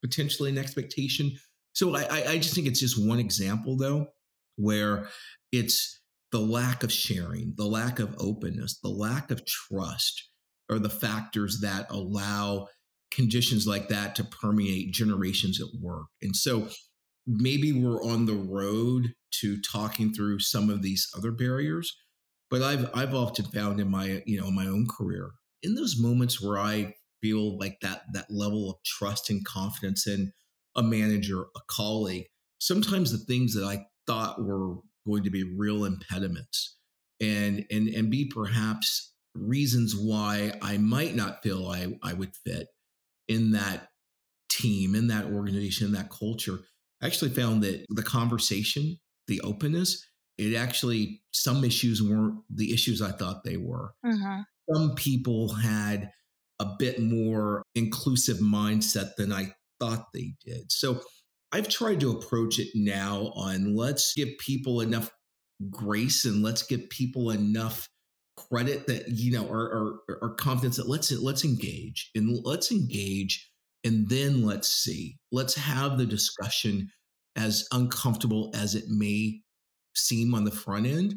potentially 0.03 0.49
an 0.49 0.57
expectation 0.57 1.31
so 1.73 1.95
i 1.95 2.23
i 2.27 2.37
just 2.37 2.53
think 2.53 2.67
it's 2.67 2.79
just 2.79 3.07
one 3.07 3.19
example 3.19 3.77
though 3.77 4.07
where 4.57 5.07
it's 5.51 5.99
the 6.31 6.39
lack 6.39 6.83
of 6.83 6.91
sharing, 6.91 7.53
the 7.57 7.65
lack 7.65 7.99
of 7.99 8.15
openness, 8.19 8.79
the 8.81 8.89
lack 8.89 9.31
of 9.31 9.45
trust 9.45 10.29
are 10.69 10.79
the 10.79 10.89
factors 10.89 11.61
that 11.61 11.87
allow 11.89 12.67
conditions 13.11 13.65
like 13.65 13.87
that 13.87 14.15
to 14.15 14.23
permeate 14.23 14.93
generations 14.93 15.59
at 15.59 15.81
work. 15.81 16.05
And 16.21 16.35
so 16.35 16.67
maybe 17.29 17.71
we're 17.71 18.03
on 18.03 18.25
the 18.25 18.33
road 18.33 19.13
to 19.31 19.61
talking 19.61 20.11
through 20.11 20.39
some 20.39 20.69
of 20.69 20.81
these 20.81 21.07
other 21.15 21.31
barriers, 21.31 21.95
but 22.49 22.63
I've 22.63 22.89
I've 22.93 23.13
often 23.13 23.45
found 23.45 23.79
in 23.79 23.89
my, 23.89 24.23
you 24.25 24.41
know, 24.41 24.49
my 24.49 24.65
own 24.65 24.87
career, 24.87 25.31
in 25.61 25.75
those 25.75 25.99
moments 25.99 26.41
where 26.41 26.57
I 26.57 26.95
feel 27.21 27.57
like 27.59 27.79
that 27.81 28.03
that 28.13 28.31
level 28.31 28.69
of 28.69 28.77
trust 28.83 29.29
and 29.29 29.45
confidence 29.45 30.07
in 30.07 30.31
a 30.75 30.81
manager, 30.81 31.43
a 31.55 31.59
colleague, 31.69 32.25
sometimes 32.59 33.11
the 33.11 33.17
things 33.17 33.53
that 33.53 33.63
I 33.63 33.85
thought 34.07 34.41
were 34.41 34.77
going 35.05 35.23
to 35.23 35.29
be 35.29 35.55
real 35.57 35.85
impediments 35.85 36.77
and 37.21 37.65
and 37.69 37.87
and 37.89 38.09
be 38.09 38.25
perhaps 38.33 39.13
reasons 39.35 39.95
why 39.95 40.53
I 40.61 40.77
might 40.77 41.15
not 41.15 41.43
feel 41.43 41.67
I, 41.67 41.93
I 42.01 42.13
would 42.13 42.35
fit 42.43 42.67
in 43.27 43.51
that 43.51 43.89
team, 44.49 44.95
in 44.95 45.07
that 45.07 45.25
organization, 45.25 45.87
in 45.87 45.93
that 45.93 46.09
culture. 46.09 46.59
I 47.01 47.07
actually 47.07 47.31
found 47.31 47.63
that 47.63 47.85
the 47.89 48.03
conversation, 48.03 48.97
the 49.27 49.41
openness, 49.41 50.05
it 50.37 50.55
actually 50.55 51.21
some 51.31 51.63
issues 51.63 52.01
weren't 52.01 52.39
the 52.49 52.73
issues 52.73 53.01
I 53.01 53.11
thought 53.11 53.43
they 53.43 53.57
were. 53.57 53.93
Mm-hmm. 54.05 54.41
Some 54.73 54.95
people 54.95 55.53
had 55.53 56.11
a 56.59 56.67
bit 56.77 57.01
more 57.01 57.63
inclusive 57.75 58.37
mindset 58.37 59.15
than 59.15 59.31
I 59.31 59.53
thought 59.79 60.07
they 60.13 60.33
did. 60.45 60.71
So 60.71 61.01
I've 61.51 61.69
tried 61.69 61.99
to 62.01 62.11
approach 62.11 62.59
it 62.59 62.67
now 62.75 63.31
on 63.35 63.75
let's 63.75 64.13
give 64.15 64.29
people 64.39 64.81
enough 64.81 65.09
grace 65.69 66.25
and 66.25 66.43
let's 66.43 66.63
give 66.63 66.89
people 66.89 67.31
enough 67.31 67.87
credit 68.37 68.87
that 68.87 69.09
you 69.09 69.31
know 69.33 69.45
or, 69.45 69.99
or, 70.07 70.17
or 70.21 70.35
confidence 70.35 70.77
that 70.77 70.87
let's 70.87 71.11
let's 71.11 71.43
engage 71.43 72.09
and 72.15 72.39
let's 72.45 72.71
engage 72.71 73.48
and 73.83 74.09
then 74.09 74.45
let's 74.45 74.67
see 74.67 75.17
let's 75.31 75.55
have 75.55 75.97
the 75.97 76.05
discussion 76.05 76.89
as 77.35 77.67
uncomfortable 77.71 78.51
as 78.53 78.75
it 78.75 78.85
may 78.87 79.41
seem 79.95 80.33
on 80.33 80.43
the 80.43 80.51
front 80.51 80.85
end 80.85 81.15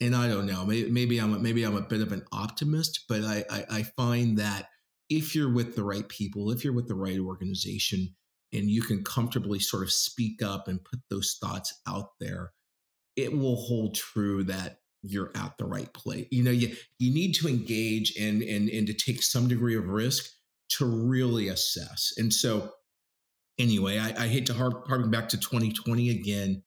and 0.00 0.14
i 0.14 0.28
don't 0.28 0.46
know 0.46 0.64
maybe, 0.64 0.90
maybe 0.90 1.18
i'm 1.18 1.34
a, 1.34 1.38
maybe 1.38 1.64
i'm 1.64 1.76
a 1.76 1.82
bit 1.82 2.00
of 2.00 2.12
an 2.12 2.24
optimist 2.32 3.04
but 3.08 3.22
I, 3.22 3.44
I 3.50 3.64
i 3.70 3.82
find 3.82 4.38
that 4.38 4.68
if 5.08 5.34
you're 5.34 5.52
with 5.52 5.74
the 5.74 5.84
right 5.84 6.08
people 6.08 6.50
if 6.50 6.64
you're 6.64 6.72
with 6.72 6.88
the 6.88 6.94
right 6.94 7.18
organization 7.18 8.14
and 8.52 8.70
you 8.70 8.82
can 8.82 9.04
comfortably 9.04 9.58
sort 9.58 9.82
of 9.82 9.92
speak 9.92 10.42
up 10.42 10.68
and 10.68 10.84
put 10.84 11.00
those 11.08 11.36
thoughts 11.40 11.80
out 11.86 12.10
there, 12.18 12.52
it 13.16 13.36
will 13.36 13.56
hold 13.56 13.94
true 13.94 14.44
that 14.44 14.78
you're 15.02 15.30
at 15.34 15.56
the 15.58 15.64
right 15.64 15.92
place. 15.94 16.26
You 16.30 16.42
know, 16.42 16.50
you 16.50 16.76
you 16.98 17.12
need 17.12 17.32
to 17.34 17.48
engage 17.48 18.14
and 18.18 18.42
and 18.42 18.68
and 18.68 18.86
to 18.86 18.94
take 18.94 19.22
some 19.22 19.48
degree 19.48 19.76
of 19.76 19.88
risk 19.88 20.30
to 20.78 20.86
really 20.86 21.48
assess. 21.48 22.12
And 22.16 22.32
so, 22.32 22.70
anyway, 23.58 23.98
I, 23.98 24.24
I 24.24 24.28
hate 24.28 24.46
to 24.46 24.54
harp, 24.54 24.86
back 25.10 25.28
to 25.30 25.38
2020 25.38 26.10
again, 26.10 26.62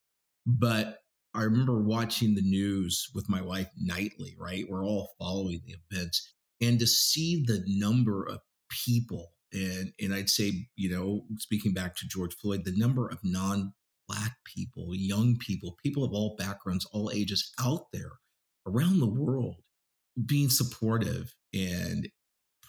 but 0.45 0.99
I 1.33 1.43
remember 1.43 1.81
watching 1.81 2.35
the 2.35 2.41
news 2.41 3.09
with 3.15 3.29
my 3.29 3.41
wife 3.41 3.69
nightly. 3.77 4.35
Right, 4.37 4.65
we're 4.69 4.85
all 4.85 5.11
following 5.19 5.61
the 5.65 5.75
events, 5.91 6.33
and 6.61 6.79
to 6.79 6.87
see 6.87 7.43
the 7.45 7.63
number 7.67 8.27
of 8.27 8.39
people 8.69 9.33
and 9.53 9.93
and 10.01 10.13
I'd 10.13 10.29
say, 10.29 10.67
you 10.75 10.89
know, 10.89 11.25
speaking 11.37 11.73
back 11.73 11.95
to 11.97 12.07
George 12.07 12.35
Floyd, 12.35 12.65
the 12.65 12.75
number 12.75 13.07
of 13.07 13.19
non-black 13.23 14.35
people, 14.45 14.89
young 14.95 15.37
people, 15.37 15.77
people 15.83 16.03
of 16.03 16.11
all 16.11 16.35
backgrounds, 16.37 16.85
all 16.91 17.11
ages 17.13 17.51
out 17.59 17.91
there 17.93 18.11
around 18.67 18.99
the 18.99 19.07
world 19.07 19.57
being 20.25 20.49
supportive 20.49 21.33
and 21.53 22.07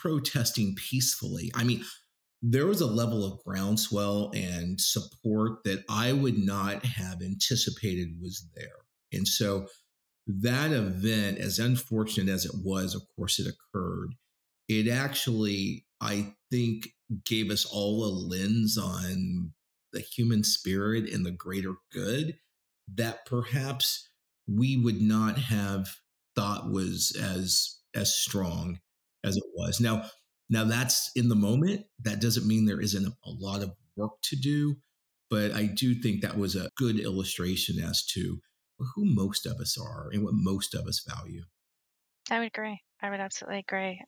protesting 0.05 0.75
peacefully. 0.75 1.51
I 1.55 1.65
mean, 1.65 1.83
there 2.43 2.67
was 2.67 2.83
a 2.83 2.87
level 2.87 3.25
of 3.25 3.43
groundswell 3.43 4.31
and 4.35 4.79
support 4.79 5.65
that 5.65 5.83
I 5.89 6.13
would 6.13 6.37
not 6.37 6.85
have 6.85 7.23
anticipated 7.23 8.21
was 8.21 8.47
there. 8.55 8.85
And 9.15 9.27
so 9.27 9.67
that 10.27 10.73
event, 10.73 11.39
as 11.39 11.59
unfortunate 11.59 12.31
as 12.31 12.45
it 12.45 12.53
was, 12.63 12.95
of 12.95 13.03
course, 13.17 13.39
it 13.39 13.47
occurred, 13.47 14.15
it 14.69 14.89
actually 14.89 15.87
I 16.03 16.35
think 16.51 16.89
gave 17.25 17.51
us 17.51 17.65
all 17.65 18.05
a 18.05 18.13
lens 18.13 18.77
on 18.77 19.53
the 19.95 20.01
human 20.01 20.45
spirit 20.45 21.11
and 21.11 21.25
the 21.25 21.31
greater 21.31 21.77
good 21.93 22.37
that 22.95 23.25
perhaps 23.25 24.11
we 24.47 24.77
would 24.77 25.01
not 25.01 25.39
have 25.39 25.89
thought 26.37 26.71
was 26.71 27.17
as 27.19 27.79
as 27.95 28.15
strong 28.15 28.81
as 29.25 29.37
it 29.37 29.45
was. 29.54 29.81
Now, 29.81 30.04
now 30.50 30.64
that's 30.64 31.11
in 31.16 31.28
the 31.28 31.35
moment. 31.35 31.87
That 32.02 32.21
doesn't 32.21 32.47
mean 32.47 32.66
there 32.66 32.81
isn't 32.81 33.07
a, 33.07 33.31
lot 33.31 33.62
of 33.62 33.73
work 33.97 34.12
to 34.25 34.37
do, 34.37 34.76
but 35.31 35.52
I 35.52 35.64
do 35.66 35.95
think 35.95 36.23
that 36.23 36.37
was 36.37 36.54
a 36.54 36.69
good 36.76 36.99
illustration 36.99 37.83
as 37.83 38.04
to 38.14 38.38
who 38.78 39.04
most 39.04 39.47
of 39.47 39.59
us 39.59 39.78
are 39.78 40.09
and 40.12 40.25
what 40.25 40.35
most 40.35 40.75
of 40.75 40.87
us 40.87 41.04
value. 41.09 41.43
I 42.31 42.38
would 42.38 42.49
agree. 42.49 42.81
I 43.02 43.11
would 43.11 43.21
absolutely 43.21 43.61
agree. 43.61 44.00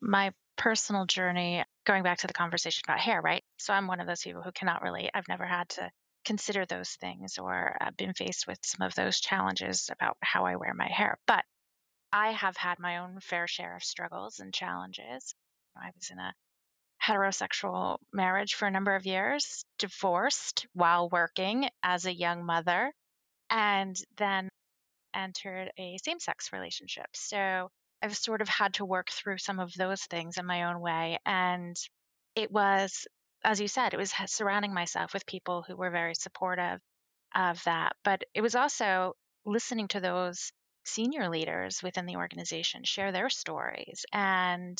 My 0.00 0.32
personal 0.56 1.06
journey, 1.06 1.64
going 1.86 2.02
back 2.02 2.18
to 2.18 2.26
the 2.26 2.32
conversation 2.32 2.82
about 2.86 3.00
hair, 3.00 3.20
right? 3.20 3.42
So 3.58 3.72
I'm 3.72 3.86
one 3.86 4.00
of 4.00 4.06
those 4.06 4.22
people 4.22 4.42
who 4.42 4.52
cannot 4.52 4.82
relate. 4.82 5.10
I've 5.14 5.28
never 5.28 5.46
had 5.46 5.68
to 5.70 5.90
consider 6.24 6.66
those 6.66 6.90
things 7.00 7.38
or 7.38 7.76
uh, 7.80 7.90
been 7.96 8.12
faced 8.12 8.46
with 8.46 8.58
some 8.62 8.86
of 8.86 8.94
those 8.94 9.20
challenges 9.20 9.88
about 9.90 10.16
how 10.22 10.44
I 10.44 10.56
wear 10.56 10.74
my 10.74 10.88
hair. 10.88 11.18
But 11.26 11.44
I 12.12 12.32
have 12.32 12.56
had 12.56 12.78
my 12.78 12.98
own 12.98 13.20
fair 13.20 13.46
share 13.46 13.76
of 13.76 13.84
struggles 13.84 14.40
and 14.40 14.52
challenges. 14.52 15.34
I 15.76 15.90
was 15.94 16.10
in 16.10 16.18
a 16.18 16.34
heterosexual 17.02 17.98
marriage 18.12 18.54
for 18.54 18.66
a 18.66 18.70
number 18.70 18.94
of 18.94 19.06
years, 19.06 19.64
divorced 19.78 20.66
while 20.72 21.08
working 21.08 21.68
as 21.82 22.04
a 22.04 22.14
young 22.14 22.44
mother, 22.44 22.92
and 23.48 23.96
then 24.16 24.48
entered 25.14 25.70
a 25.78 25.98
same 26.04 26.20
sex 26.20 26.52
relationship. 26.52 27.06
So 27.14 27.70
I've 28.02 28.16
sort 28.16 28.42
of 28.42 28.48
had 28.48 28.74
to 28.74 28.84
work 28.84 29.10
through 29.10 29.38
some 29.38 29.60
of 29.60 29.72
those 29.74 30.02
things 30.02 30.36
in 30.36 30.46
my 30.46 30.64
own 30.64 30.80
way. 30.80 31.18
And 31.24 31.76
it 32.34 32.50
was, 32.50 33.06
as 33.44 33.60
you 33.60 33.68
said, 33.68 33.94
it 33.94 33.98
was 33.98 34.12
surrounding 34.26 34.74
myself 34.74 35.14
with 35.14 35.26
people 35.26 35.62
who 35.66 35.76
were 35.76 35.90
very 35.90 36.14
supportive 36.14 36.80
of 37.34 37.62
that. 37.64 37.92
But 38.04 38.24
it 38.34 38.40
was 38.40 38.54
also 38.54 39.14
listening 39.44 39.88
to 39.88 40.00
those 40.00 40.52
senior 40.84 41.28
leaders 41.28 41.82
within 41.82 42.06
the 42.06 42.16
organization 42.16 42.84
share 42.84 43.12
their 43.12 43.30
stories. 43.30 44.04
And 44.12 44.78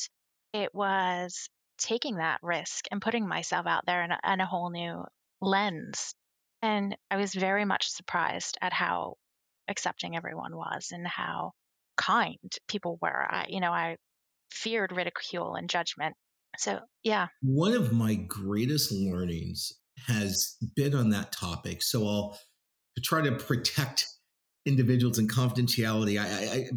it 0.53 0.73
was 0.73 1.49
taking 1.77 2.17
that 2.17 2.39
risk 2.43 2.85
and 2.91 3.01
putting 3.01 3.27
myself 3.27 3.65
out 3.65 3.85
there 3.85 4.03
in 4.03 4.11
a, 4.11 4.19
in 4.33 4.39
a 4.39 4.45
whole 4.45 4.69
new 4.69 5.03
lens. 5.41 6.13
And 6.61 6.95
I 7.09 7.17
was 7.17 7.33
very 7.33 7.65
much 7.65 7.89
surprised 7.89 8.57
at 8.61 8.73
how 8.73 9.15
accepting 9.67 10.15
everyone 10.15 10.55
was 10.55 10.89
and 10.91 11.07
how 11.07 11.53
kind 11.97 12.37
people 12.67 12.99
were. 13.01 13.27
I, 13.29 13.47
you 13.49 13.59
know, 13.59 13.71
I 13.71 13.97
feared 14.51 14.91
ridicule 14.91 15.55
and 15.55 15.69
judgment. 15.69 16.15
So, 16.57 16.79
yeah. 17.03 17.27
One 17.41 17.73
of 17.73 17.93
my 17.93 18.15
greatest 18.15 18.91
learnings 18.91 19.73
has 20.07 20.57
been 20.75 20.93
on 20.93 21.09
that 21.09 21.31
topic. 21.31 21.81
So 21.81 22.07
I'll 22.07 22.39
try 23.03 23.21
to 23.21 23.31
protect 23.31 24.05
individuals 24.65 25.17
and 25.17 25.31
confidentiality. 25.31 26.19
I, 26.19 26.25
I, 26.25 26.55
I 26.55 26.69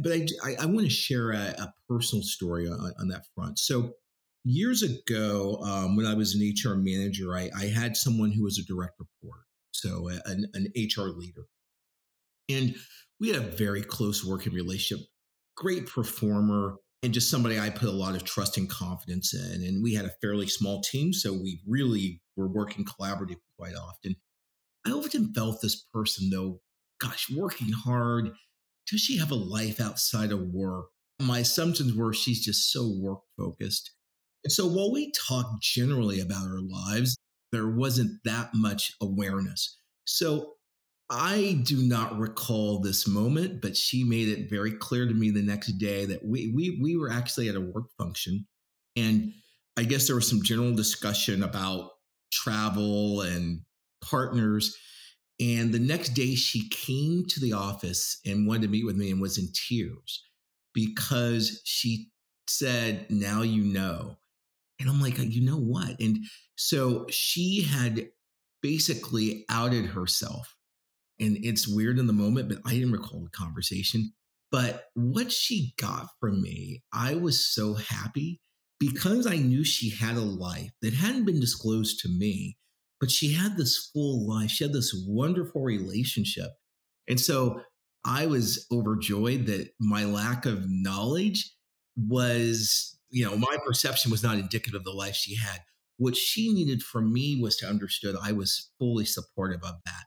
but 0.00 0.12
I, 0.12 0.56
I, 0.60 0.66
want 0.66 0.86
to 0.86 0.90
share 0.90 1.32
a, 1.32 1.54
a 1.58 1.74
personal 1.88 2.22
story 2.22 2.66
on, 2.66 2.92
on, 2.98 3.08
that 3.08 3.24
front. 3.34 3.58
So 3.58 3.92
years 4.44 4.82
ago, 4.82 5.58
um, 5.62 5.96
when 5.96 6.06
I 6.06 6.14
was 6.14 6.34
an 6.34 6.40
HR 6.40 6.76
manager, 6.76 7.36
I, 7.36 7.50
I, 7.56 7.66
had 7.66 7.96
someone 7.96 8.32
who 8.32 8.44
was 8.44 8.58
a 8.58 8.64
direct 8.64 8.94
report, 8.98 9.42
so 9.72 10.08
an, 10.24 10.46
an 10.54 10.72
HR 10.76 11.08
leader, 11.08 11.46
and 12.48 12.74
we 13.20 13.28
had 13.28 13.36
a 13.36 13.50
very 13.56 13.82
close 13.82 14.24
working 14.24 14.52
relationship. 14.52 15.06
Great 15.56 15.86
performer, 15.86 16.76
and 17.02 17.12
just 17.12 17.30
somebody 17.30 17.58
I 17.58 17.70
put 17.70 17.88
a 17.88 17.92
lot 17.92 18.14
of 18.14 18.24
trust 18.24 18.56
and 18.56 18.68
confidence 18.68 19.34
in. 19.34 19.62
And 19.62 19.82
we 19.82 19.94
had 19.94 20.04
a 20.04 20.14
fairly 20.20 20.46
small 20.46 20.80
team, 20.80 21.12
so 21.12 21.32
we 21.32 21.60
really 21.66 22.20
were 22.36 22.48
working 22.48 22.84
collaboratively 22.84 23.36
quite 23.58 23.74
often. 23.74 24.16
I 24.86 24.90
often 24.90 25.32
felt 25.34 25.60
this 25.60 25.84
person, 25.92 26.30
though, 26.30 26.60
gosh, 27.02 27.30
working 27.34 27.72
hard. 27.72 28.30
Does 28.90 29.00
she 29.00 29.18
have 29.18 29.30
a 29.30 29.36
life 29.36 29.80
outside 29.80 30.32
of 30.32 30.52
work? 30.52 30.86
My 31.20 31.40
assumptions 31.40 31.94
were 31.94 32.12
she's 32.12 32.44
just 32.44 32.72
so 32.72 32.96
work 33.00 33.20
focused. 33.36 33.92
So 34.48 34.66
while 34.66 34.92
we 34.92 35.12
talked 35.12 35.62
generally 35.62 36.20
about 36.20 36.46
our 36.46 36.60
lives, 36.60 37.16
there 37.52 37.68
wasn't 37.68 38.12
that 38.24 38.50
much 38.54 38.92
awareness. 39.00 39.78
So 40.04 40.54
I 41.10 41.62
do 41.64 41.76
not 41.76 42.18
recall 42.18 42.80
this 42.80 43.06
moment, 43.06 43.60
but 43.60 43.76
she 43.76 44.02
made 44.02 44.28
it 44.28 44.48
very 44.48 44.72
clear 44.72 45.06
to 45.06 45.14
me 45.14 45.30
the 45.30 45.42
next 45.42 45.72
day 45.72 46.06
that 46.06 46.24
we 46.24 46.50
we 46.54 46.78
we 46.82 46.96
were 46.96 47.10
actually 47.10 47.48
at 47.48 47.54
a 47.54 47.60
work 47.60 47.84
function, 47.98 48.46
and 48.96 49.32
I 49.76 49.84
guess 49.84 50.06
there 50.06 50.16
was 50.16 50.28
some 50.28 50.42
general 50.42 50.74
discussion 50.74 51.42
about 51.42 51.90
travel 52.32 53.20
and 53.20 53.60
partners. 54.02 54.74
And 55.40 55.72
the 55.72 55.78
next 55.78 56.10
day, 56.10 56.34
she 56.34 56.68
came 56.68 57.24
to 57.26 57.40
the 57.40 57.52
office 57.52 58.20
and 58.24 58.46
wanted 58.46 58.62
to 58.62 58.68
meet 58.68 58.84
with 58.84 58.96
me 58.96 59.10
and 59.10 59.20
was 59.20 59.38
in 59.38 59.48
tears 59.52 60.24
because 60.74 61.60
she 61.64 62.10
said, 62.48 63.06
Now 63.10 63.42
you 63.42 63.62
know. 63.62 64.18
And 64.78 64.88
I'm 64.88 65.00
like, 65.00 65.18
You 65.18 65.44
know 65.44 65.58
what? 65.58 65.98
And 66.00 66.18
so 66.56 67.06
she 67.08 67.62
had 67.62 68.08
basically 68.62 69.44
outed 69.48 69.86
herself. 69.86 70.56
And 71.20 71.38
it's 71.42 71.68
weird 71.68 71.98
in 71.98 72.06
the 72.06 72.12
moment, 72.12 72.48
but 72.48 72.58
I 72.64 72.72
didn't 72.72 72.92
recall 72.92 73.22
the 73.22 73.30
conversation. 73.30 74.12
But 74.50 74.84
what 74.94 75.32
she 75.32 75.74
got 75.78 76.08
from 76.20 76.42
me, 76.42 76.82
I 76.92 77.14
was 77.14 77.44
so 77.44 77.74
happy 77.74 78.40
because 78.78 79.26
I 79.26 79.36
knew 79.36 79.64
she 79.64 79.90
had 79.90 80.16
a 80.16 80.20
life 80.20 80.72
that 80.82 80.92
hadn't 80.92 81.24
been 81.24 81.40
disclosed 81.40 82.00
to 82.00 82.08
me 82.08 82.58
but 83.02 83.10
she 83.10 83.32
had 83.32 83.56
this 83.56 83.90
full 83.92 84.28
life. 84.28 84.48
She 84.48 84.62
had 84.62 84.72
this 84.72 84.94
wonderful 85.08 85.60
relationship. 85.60 86.50
And 87.08 87.18
so 87.18 87.60
I 88.04 88.26
was 88.26 88.64
overjoyed 88.70 89.46
that 89.46 89.70
my 89.80 90.04
lack 90.04 90.46
of 90.46 90.66
knowledge 90.68 91.50
was, 91.96 92.96
you 93.10 93.24
know, 93.24 93.36
my 93.36 93.56
perception 93.66 94.12
was 94.12 94.22
not 94.22 94.38
indicative 94.38 94.76
of 94.76 94.84
the 94.84 94.92
life 94.92 95.16
she 95.16 95.34
had. 95.34 95.58
What 95.96 96.16
she 96.16 96.54
needed 96.54 96.80
from 96.80 97.12
me 97.12 97.40
was 97.42 97.56
to 97.56 97.66
understand 97.66 98.18
I 98.22 98.30
was 98.30 98.70
fully 98.78 99.04
supportive 99.04 99.64
of 99.64 99.74
that. 99.84 100.04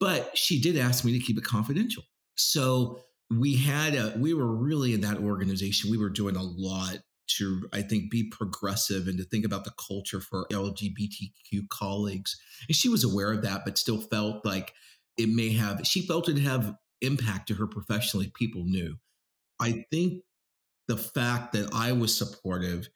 But 0.00 0.30
she 0.32 0.58
did 0.58 0.78
ask 0.78 1.04
me 1.04 1.12
to 1.12 1.22
keep 1.22 1.36
it 1.36 1.44
confidential. 1.44 2.04
So 2.38 3.02
we 3.30 3.56
had 3.56 3.94
a, 3.94 4.14
we 4.16 4.32
were 4.32 4.56
really 4.56 4.94
in 4.94 5.02
that 5.02 5.18
organization. 5.18 5.90
We 5.90 5.98
were 5.98 6.08
doing 6.08 6.36
a 6.36 6.42
lot 6.42 6.96
to 7.26 7.68
I 7.72 7.82
think 7.82 8.10
be 8.10 8.24
progressive 8.24 9.06
and 9.06 9.18
to 9.18 9.24
think 9.24 9.44
about 9.44 9.64
the 9.64 9.72
culture 9.78 10.20
for 10.20 10.46
LGBTQ 10.50 11.68
colleagues. 11.70 12.36
And 12.68 12.76
she 12.76 12.88
was 12.88 13.04
aware 13.04 13.32
of 13.32 13.42
that, 13.42 13.62
but 13.64 13.78
still 13.78 14.00
felt 14.00 14.44
like 14.44 14.72
it 15.16 15.28
may 15.28 15.52
have 15.52 15.86
she 15.86 16.02
felt 16.06 16.28
it 16.28 16.38
have 16.38 16.74
impact 17.00 17.48
to 17.48 17.54
her 17.54 17.66
professionally. 17.66 18.32
People 18.34 18.64
knew. 18.64 18.96
I 19.60 19.84
think 19.90 20.22
the 20.88 20.96
fact 20.96 21.52
that 21.52 21.70
I 21.72 21.92
was 21.92 22.16
supportive 22.16 22.88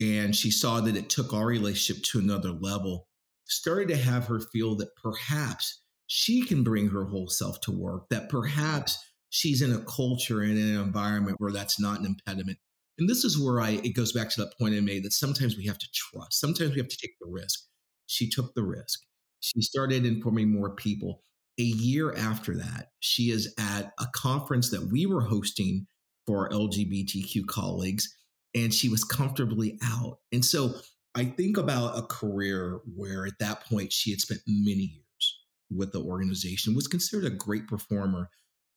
and 0.00 0.34
she 0.34 0.50
saw 0.50 0.80
that 0.80 0.96
it 0.96 1.08
took 1.08 1.32
our 1.32 1.46
relationship 1.46 2.02
to 2.04 2.18
another 2.18 2.50
level 2.50 3.08
started 3.46 3.88
to 3.88 3.96
have 3.96 4.26
her 4.26 4.40
feel 4.40 4.74
that 4.76 4.94
perhaps 4.96 5.82
she 6.06 6.42
can 6.42 6.62
bring 6.62 6.88
her 6.88 7.04
whole 7.04 7.28
self 7.28 7.60
to 7.62 7.72
work, 7.72 8.08
that 8.10 8.28
perhaps 8.28 8.98
she's 9.30 9.62
in 9.62 9.72
a 9.72 9.84
culture 9.84 10.40
and 10.40 10.58
an 10.58 10.80
environment 10.80 11.36
where 11.38 11.52
that's 11.52 11.80
not 11.80 12.00
an 12.00 12.06
impediment. 12.06 12.58
And 12.98 13.08
this 13.08 13.24
is 13.24 13.38
where 13.38 13.60
I 13.60 13.80
it 13.84 13.94
goes 13.94 14.12
back 14.12 14.30
to 14.30 14.40
that 14.40 14.58
point 14.58 14.74
I 14.74 14.80
made 14.80 15.04
that 15.04 15.12
sometimes 15.12 15.56
we 15.56 15.66
have 15.66 15.78
to 15.78 15.88
trust. 15.92 16.40
Sometimes 16.40 16.72
we 16.72 16.78
have 16.78 16.88
to 16.88 16.96
take 16.96 17.14
the 17.20 17.28
risk. 17.30 17.60
She 18.06 18.28
took 18.28 18.54
the 18.54 18.62
risk. 18.62 19.00
She 19.40 19.60
started 19.62 20.06
informing 20.06 20.50
more 20.50 20.74
people. 20.74 21.22
A 21.58 21.62
year 21.62 22.14
after 22.14 22.56
that, 22.56 22.88
she 23.00 23.30
is 23.30 23.54
at 23.58 23.92
a 23.98 24.06
conference 24.14 24.70
that 24.70 24.88
we 24.90 25.06
were 25.06 25.22
hosting 25.22 25.86
for 26.26 26.48
LGBTQ 26.50 27.46
colleagues, 27.46 28.14
and 28.54 28.72
she 28.74 28.88
was 28.88 29.04
comfortably 29.04 29.78
out. 29.82 30.18
And 30.32 30.44
so 30.44 30.74
I 31.14 31.24
think 31.24 31.56
about 31.56 31.98
a 31.98 32.02
career 32.02 32.80
where 32.94 33.26
at 33.26 33.38
that 33.40 33.64
point 33.64 33.92
she 33.92 34.10
had 34.10 34.20
spent 34.20 34.40
many 34.46 34.82
years 34.82 35.38
with 35.70 35.92
the 35.92 36.02
organization, 36.02 36.74
was 36.74 36.88
considered 36.88 37.24
a 37.24 37.34
great 37.34 37.66
performer, 37.66 38.28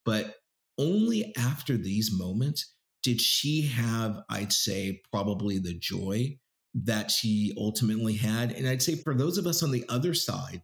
but 0.06 0.36
only 0.78 1.34
after 1.38 1.76
these 1.76 2.12
moments 2.18 2.74
did 3.04 3.22
she 3.22 3.62
have, 3.62 4.22
I'd 4.30 4.54
say, 4.54 5.02
probably 5.12 5.58
the 5.58 5.78
joy 5.78 6.38
that 6.74 7.12
she 7.12 7.54
ultimately 7.58 8.16
had? 8.16 8.52
And 8.52 8.68
I'd 8.68 8.82
say 8.82 8.96
for 8.96 9.14
those 9.14 9.38
of 9.38 9.46
us 9.46 9.64
on 9.64 9.72
the 9.72 9.86
other 9.90 10.14
side, 10.14 10.62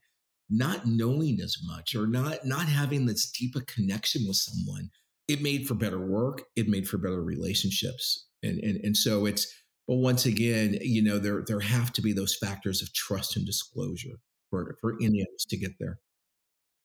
not 0.50 0.86
knowing 0.86 1.39
as 1.41 1.58
much 1.65 1.95
or 1.95 2.06
not 2.06 2.45
not 2.45 2.67
having 2.67 3.06
this 3.06 3.32
deep 3.32 3.56
a 3.56 3.62
connection 3.62 4.24
with 4.28 4.38
someone, 4.38 4.89
it 5.28 5.41
made 5.41 5.67
for 5.67 5.74
better 5.74 6.00
work. 6.00 6.43
It 6.56 6.67
made 6.67 6.88
for 6.88 6.98
better 6.98 7.24
relationships. 7.24 8.28
And 8.43 8.60
and 8.60 8.80
and 8.84 8.95
so 8.95 9.26
it's 9.26 9.52
but 9.88 9.95
once 9.95 10.26
again, 10.26 10.78
you 10.82 11.04
know, 11.04 11.19
there 11.19 11.43
there 11.48 11.60
have 11.60 11.93
to 11.93 12.02
be 12.02 12.13
those 12.13 12.36
factors 12.36 12.82
of 12.82 12.93
trust 12.93 13.36
and 13.38 13.45
disclosure 13.45 14.19
for 14.50 14.78
for 14.82 14.95
any 15.02 15.21
of 15.21 15.28
us 15.36 15.45
to 15.50 15.58
get 15.58 15.74
there. 15.80 16.00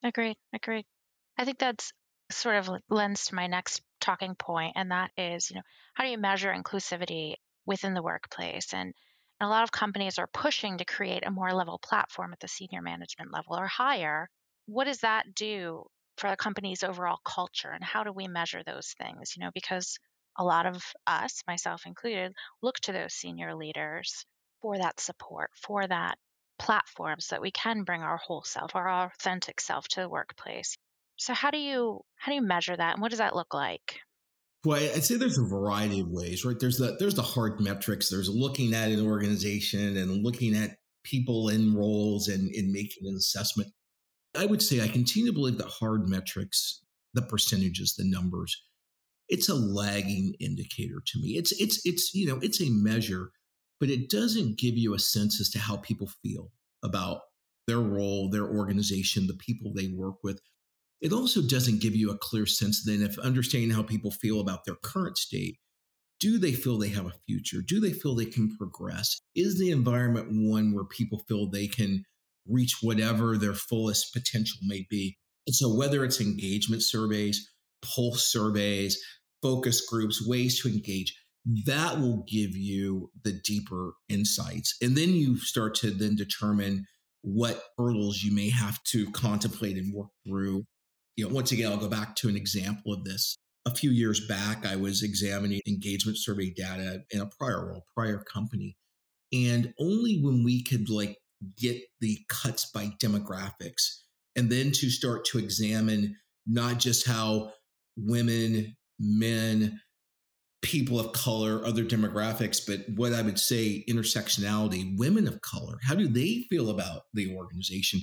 Agreed. 0.02 0.36
Agreed. 0.54 0.86
I 1.36 1.44
think 1.44 1.58
that's 1.58 1.92
sort 2.30 2.56
of 2.56 2.70
lends 2.88 3.26
to 3.26 3.34
my 3.34 3.46
next 3.46 3.82
talking 4.00 4.34
point, 4.34 4.72
and 4.76 4.90
that 4.90 5.10
is, 5.16 5.50
you 5.50 5.56
know, 5.56 5.62
how 5.94 6.04
do 6.04 6.10
you 6.10 6.18
measure 6.18 6.52
inclusivity 6.52 7.34
within 7.66 7.94
the 7.94 8.02
workplace? 8.02 8.72
And, 8.72 8.94
and 9.40 9.46
a 9.46 9.50
lot 9.50 9.62
of 9.64 9.72
companies 9.72 10.18
are 10.18 10.28
pushing 10.32 10.78
to 10.78 10.84
create 10.84 11.26
a 11.26 11.30
more 11.30 11.52
level 11.52 11.78
platform 11.78 12.32
at 12.32 12.40
the 12.40 12.48
senior 12.48 12.82
management 12.82 13.32
level 13.32 13.58
or 13.58 13.66
higher. 13.66 14.28
What 14.66 14.84
does 14.84 15.00
that 15.00 15.34
do 15.34 15.84
for 16.20 16.28
the 16.30 16.36
company's 16.36 16.82
overall 16.82 17.18
culture 17.24 17.70
and 17.70 17.82
how 17.82 18.04
do 18.04 18.12
we 18.12 18.28
measure 18.28 18.62
those 18.62 18.94
things 18.98 19.34
you 19.36 19.42
know 19.42 19.50
because 19.54 19.98
a 20.36 20.44
lot 20.44 20.66
of 20.66 20.82
us 21.06 21.42
myself 21.46 21.86
included 21.86 22.32
look 22.62 22.78
to 22.80 22.92
those 22.92 23.14
senior 23.14 23.54
leaders 23.54 24.26
for 24.60 24.76
that 24.76 25.00
support 25.00 25.50
for 25.54 25.86
that 25.86 26.18
platform 26.58 27.18
so 27.20 27.34
that 27.34 27.40
we 27.42 27.50
can 27.50 27.84
bring 27.84 28.02
our 28.02 28.18
whole 28.18 28.42
self 28.42 28.76
our 28.76 29.06
authentic 29.06 29.60
self 29.60 29.88
to 29.88 30.00
the 30.00 30.08
workplace 30.08 30.76
so 31.20 31.34
how 31.34 31.50
do 31.50 31.58
you 31.58 32.00
how 32.16 32.32
do 32.32 32.36
you 32.36 32.42
measure 32.42 32.76
that 32.76 32.94
and 32.94 33.02
what 33.02 33.10
does 33.10 33.18
that 33.18 33.36
look 33.36 33.54
like 33.54 34.00
well, 34.62 34.76
I'd 34.76 35.04
say 35.04 35.16
there's 35.16 35.38
a 35.38 35.42
variety 35.42 36.00
of 36.00 36.08
ways, 36.08 36.44
right? 36.44 36.58
There's 36.58 36.76
the 36.76 36.94
there's 36.98 37.14
the 37.14 37.22
hard 37.22 37.60
metrics. 37.60 38.10
There's 38.10 38.28
looking 38.28 38.74
at 38.74 38.90
an 38.90 39.06
organization 39.06 39.96
and 39.96 40.22
looking 40.22 40.54
at 40.54 40.76
people 41.02 41.48
in 41.48 41.74
roles 41.74 42.28
and, 42.28 42.54
and 42.54 42.70
making 42.70 43.08
an 43.08 43.14
assessment. 43.14 43.70
I 44.36 44.44
would 44.44 44.60
say 44.60 44.82
I 44.82 44.88
continue 44.88 45.30
to 45.30 45.34
believe 45.34 45.56
that 45.58 45.68
hard 45.68 46.08
metrics, 46.08 46.82
the 47.14 47.22
percentages, 47.22 47.94
the 47.96 48.04
numbers, 48.04 48.54
it's 49.30 49.48
a 49.48 49.54
lagging 49.54 50.34
indicator 50.40 51.00
to 51.06 51.20
me. 51.20 51.38
It's 51.38 51.52
it's 51.52 51.80
it's 51.86 52.12
you 52.14 52.26
know 52.26 52.38
it's 52.42 52.60
a 52.60 52.68
measure, 52.68 53.30
but 53.78 53.88
it 53.88 54.10
doesn't 54.10 54.58
give 54.58 54.76
you 54.76 54.92
a 54.92 54.98
sense 54.98 55.40
as 55.40 55.48
to 55.50 55.58
how 55.58 55.78
people 55.78 56.10
feel 56.22 56.50
about 56.82 57.20
their 57.66 57.78
role, 57.78 58.28
their 58.28 58.46
organization, 58.46 59.26
the 59.26 59.34
people 59.34 59.72
they 59.72 59.88
work 59.88 60.16
with 60.22 60.40
it 61.00 61.12
also 61.12 61.40
doesn't 61.40 61.80
give 61.80 61.96
you 61.96 62.10
a 62.10 62.18
clear 62.18 62.46
sense 62.46 62.84
then 62.84 63.02
of 63.02 63.18
understanding 63.18 63.70
how 63.70 63.82
people 63.82 64.10
feel 64.10 64.40
about 64.40 64.64
their 64.64 64.76
current 64.76 65.16
state. 65.16 65.58
Do 66.18 66.38
they 66.38 66.52
feel 66.52 66.76
they 66.76 66.88
have 66.88 67.06
a 67.06 67.14
future? 67.26 67.62
Do 67.66 67.80
they 67.80 67.92
feel 67.92 68.14
they 68.14 68.26
can 68.26 68.54
progress? 68.56 69.20
Is 69.34 69.58
the 69.58 69.70
environment 69.70 70.28
one 70.30 70.74
where 70.74 70.84
people 70.84 71.22
feel 71.26 71.48
they 71.48 71.66
can 71.66 72.04
reach 72.46 72.76
whatever 72.82 73.38
their 73.38 73.54
fullest 73.54 74.12
potential 74.12 74.58
may 74.62 74.86
be? 74.90 75.16
And 75.46 75.54
so, 75.54 75.74
whether 75.74 76.04
it's 76.04 76.20
engagement 76.20 76.82
surveys, 76.82 77.50
pulse 77.82 78.30
surveys, 78.30 79.02
focus 79.40 79.80
groups, 79.86 80.26
ways 80.26 80.60
to 80.60 80.68
engage, 80.68 81.18
that 81.64 81.98
will 81.98 82.24
give 82.28 82.54
you 82.54 83.10
the 83.24 83.32
deeper 83.32 83.94
insights. 84.10 84.76
And 84.82 84.96
then 84.96 85.10
you 85.10 85.38
start 85.38 85.74
to 85.76 85.90
then 85.90 86.16
determine 86.16 86.84
what 87.22 87.62
hurdles 87.78 88.22
you 88.22 88.34
may 88.34 88.50
have 88.50 88.82
to 88.84 89.10
contemplate 89.12 89.78
and 89.78 89.94
work 89.94 90.10
through 90.26 90.64
you 91.16 91.28
know, 91.28 91.34
once 91.34 91.52
again, 91.52 91.70
I'll 91.70 91.78
go 91.78 91.88
back 91.88 92.16
to 92.16 92.28
an 92.28 92.36
example 92.36 92.92
of 92.92 93.04
this. 93.04 93.36
A 93.66 93.74
few 93.74 93.90
years 93.90 94.26
back, 94.26 94.64
I 94.66 94.76
was 94.76 95.02
examining 95.02 95.60
engagement 95.66 96.18
survey 96.18 96.50
data 96.50 97.02
in 97.10 97.20
a 97.20 97.26
prior 97.38 97.68
role, 97.68 97.84
prior 97.94 98.24
company. 98.32 98.76
And 99.32 99.74
only 99.78 100.20
when 100.20 100.42
we 100.44 100.62
could 100.62 100.88
like 100.88 101.18
get 101.58 101.80
the 102.00 102.18
cuts 102.28 102.70
by 102.70 102.92
demographics 103.02 104.00
and 104.36 104.50
then 104.50 104.72
to 104.72 104.90
start 104.90 105.24
to 105.26 105.38
examine 105.38 106.16
not 106.46 106.78
just 106.78 107.06
how 107.06 107.52
women, 107.96 108.76
men, 108.98 109.80
people 110.62 111.00
of 111.00 111.12
color, 111.12 111.64
other 111.64 111.84
demographics, 111.84 112.60
but 112.66 112.80
what 112.96 113.12
I 113.12 113.22
would 113.22 113.38
say 113.38 113.84
intersectionality, 113.88 114.96
women 114.98 115.26
of 115.26 115.40
color, 115.40 115.78
how 115.82 115.94
do 115.94 116.06
they 116.06 116.44
feel 116.50 116.70
about 116.70 117.02
the 117.14 117.34
organization? 117.34 118.00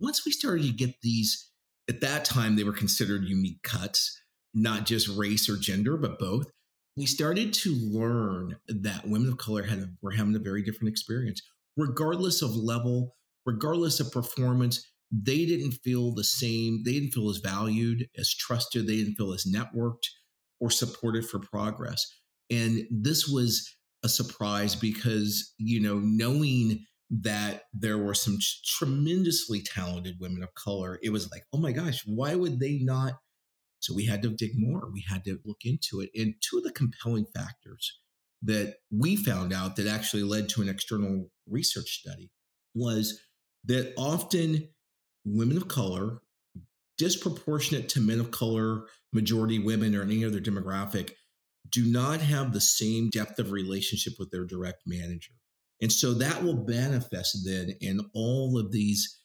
Once 0.00 0.24
we 0.24 0.32
started 0.32 0.64
to 0.64 0.72
get 0.72 0.94
these 1.02 1.50
at 1.88 2.00
that 2.02 2.24
time, 2.24 2.56
they 2.56 2.64
were 2.64 2.72
considered 2.72 3.24
unique 3.24 3.62
cuts, 3.62 4.20
not 4.54 4.86
just 4.86 5.08
race 5.08 5.48
or 5.48 5.56
gender, 5.56 5.96
but 5.96 6.18
both. 6.18 6.46
We 6.96 7.06
started 7.06 7.52
to 7.54 7.70
learn 7.70 8.56
that 8.68 9.06
women 9.06 9.28
of 9.28 9.38
color 9.38 9.62
had 9.62 9.96
were 10.02 10.10
having 10.10 10.34
a 10.34 10.40
very 10.40 10.62
different 10.62 10.88
experience, 10.90 11.40
regardless 11.76 12.42
of 12.42 12.56
level, 12.56 13.14
regardless 13.46 14.00
of 14.00 14.12
performance. 14.12 14.84
They 15.10 15.46
didn't 15.46 15.72
feel 15.84 16.12
the 16.12 16.24
same. 16.24 16.82
They 16.84 16.92
didn't 16.92 17.12
feel 17.12 17.30
as 17.30 17.38
valued, 17.38 18.08
as 18.18 18.34
trusted. 18.34 18.86
They 18.86 18.96
didn't 18.96 19.14
feel 19.14 19.32
as 19.32 19.46
networked 19.46 20.08
or 20.60 20.70
supported 20.70 21.26
for 21.26 21.38
progress. 21.38 22.04
And 22.50 22.82
this 22.90 23.28
was 23.28 23.76
a 24.02 24.08
surprise 24.08 24.74
because, 24.74 25.54
you 25.58 25.80
know, 25.80 26.00
knowing 26.02 26.84
that 27.10 27.62
there 27.72 27.98
were 27.98 28.14
some 28.14 28.38
tremendously 28.64 29.62
talented 29.62 30.16
women 30.20 30.42
of 30.42 30.54
color, 30.54 30.98
it 31.02 31.10
was 31.10 31.30
like, 31.30 31.42
oh 31.52 31.58
my 31.58 31.72
gosh, 31.72 32.02
why 32.04 32.34
would 32.34 32.60
they 32.60 32.78
not? 32.82 33.14
So 33.80 33.94
we 33.94 34.06
had 34.06 34.22
to 34.22 34.30
dig 34.30 34.52
more. 34.54 34.90
We 34.92 35.04
had 35.08 35.24
to 35.24 35.38
look 35.44 35.60
into 35.64 36.00
it. 36.00 36.10
And 36.14 36.34
two 36.40 36.58
of 36.58 36.64
the 36.64 36.72
compelling 36.72 37.26
factors 37.34 37.98
that 38.42 38.76
we 38.90 39.16
found 39.16 39.52
out 39.52 39.76
that 39.76 39.86
actually 39.86 40.22
led 40.22 40.48
to 40.50 40.62
an 40.62 40.68
external 40.68 41.28
research 41.46 42.00
study 42.00 42.30
was 42.74 43.20
that 43.64 43.94
often 43.96 44.68
women 45.24 45.56
of 45.56 45.68
color, 45.68 46.18
disproportionate 46.96 47.88
to 47.90 48.00
men 48.00 48.20
of 48.20 48.30
color, 48.30 48.82
majority 49.12 49.58
women, 49.58 49.94
or 49.94 50.02
any 50.02 50.24
other 50.24 50.40
demographic, 50.40 51.12
do 51.70 51.84
not 51.84 52.20
have 52.20 52.52
the 52.52 52.60
same 52.60 53.10
depth 53.10 53.38
of 53.38 53.50
relationship 53.50 54.14
with 54.18 54.30
their 54.30 54.44
direct 54.44 54.82
manager. 54.86 55.32
And 55.80 55.92
so 55.92 56.14
that 56.14 56.42
will 56.42 56.64
manifest 56.66 57.38
then 57.44 57.74
in 57.80 58.00
all 58.14 58.58
of 58.58 58.72
these 58.72 59.20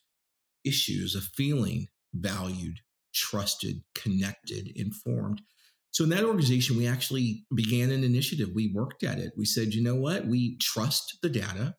issues 0.64 1.16
of 1.16 1.24
feeling 1.36 1.88
valued, 2.14 2.80
trusted, 3.14 3.82
connected, 3.96 4.72
informed. 4.76 5.42
So 5.92 6.04
in 6.04 6.10
that 6.12 6.24
organization, 6.24 6.78
we 6.78 6.88
actually 6.88 7.46
began 7.54 7.92
an 7.92 8.04
initiative. 8.04 8.50
We 8.54 8.72
worked 8.74 9.04
at 9.04 9.20
it. 9.20 9.34
We 9.38 9.46
said, 9.46 9.74
you 9.74 9.84
know 9.84 9.96
what? 9.96 10.28
We 10.28 10.58
trust 10.58 11.18
the 11.22 11.30
data 11.30 11.76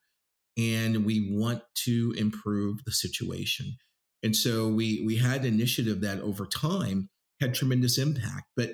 and 0.57 1.05
we 1.05 1.29
want 1.33 1.63
to 1.85 2.15
improve 2.17 2.85
the 2.85 2.93
situation. 2.93 3.77
And 4.23 4.35
so 4.35 4.69
we 4.69 5.03
we 5.05 5.17
had 5.17 5.43
an 5.43 5.55
initiative 5.55 6.01
that 6.01 6.21
over 6.21 6.47
time 6.47 7.11
had 7.41 7.55
tremendous 7.55 7.99
impact. 7.99 8.45
But 8.57 8.71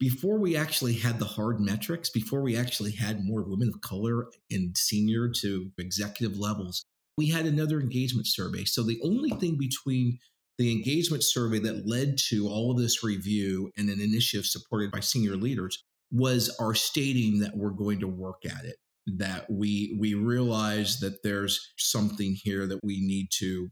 before 0.00 0.38
we 0.38 0.56
actually 0.56 0.94
had 0.94 1.18
the 1.18 1.26
hard 1.26 1.60
metrics, 1.60 2.10
before 2.10 2.40
we 2.40 2.56
actually 2.56 2.92
had 2.92 3.24
more 3.24 3.42
women 3.42 3.68
of 3.68 3.80
color 3.82 4.26
in 4.48 4.72
senior 4.74 5.28
to 5.28 5.70
executive 5.78 6.36
levels, 6.38 6.86
we 7.18 7.28
had 7.28 7.44
another 7.44 7.80
engagement 7.80 8.26
survey. 8.26 8.64
So 8.64 8.82
the 8.82 8.98
only 9.04 9.30
thing 9.30 9.58
between 9.58 10.18
the 10.58 10.72
engagement 10.72 11.22
survey 11.22 11.58
that 11.60 11.86
led 11.86 12.16
to 12.30 12.48
all 12.48 12.70
of 12.72 12.78
this 12.78 13.04
review 13.04 13.70
and 13.76 13.90
an 13.90 14.00
initiative 14.00 14.46
supported 14.46 14.90
by 14.90 15.00
senior 15.00 15.36
leaders 15.36 15.84
was 16.10 16.54
our 16.58 16.74
stating 16.74 17.40
that 17.40 17.56
we're 17.56 17.70
going 17.70 18.00
to 18.00 18.08
work 18.08 18.44
at 18.44 18.64
it 18.64 18.76
that 19.06 19.50
we 19.50 19.96
we 19.98 20.14
realize 20.14 21.00
that 21.00 21.22
there's 21.22 21.72
something 21.78 22.36
here 22.42 22.66
that 22.66 22.80
we 22.82 23.00
need 23.00 23.28
to 23.30 23.68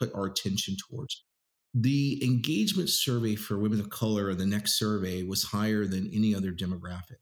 put 0.00 0.12
our 0.14 0.26
attention 0.26 0.76
towards 0.88 1.24
the 1.74 2.22
engagement 2.22 2.90
survey 2.90 3.34
for 3.34 3.58
women 3.58 3.80
of 3.80 3.90
color 3.90 4.30
in 4.30 4.38
the 4.38 4.46
next 4.46 4.78
survey 4.78 5.22
was 5.22 5.44
higher 5.44 5.86
than 5.86 6.10
any 6.12 6.34
other 6.34 6.52
demographic. 6.52 7.18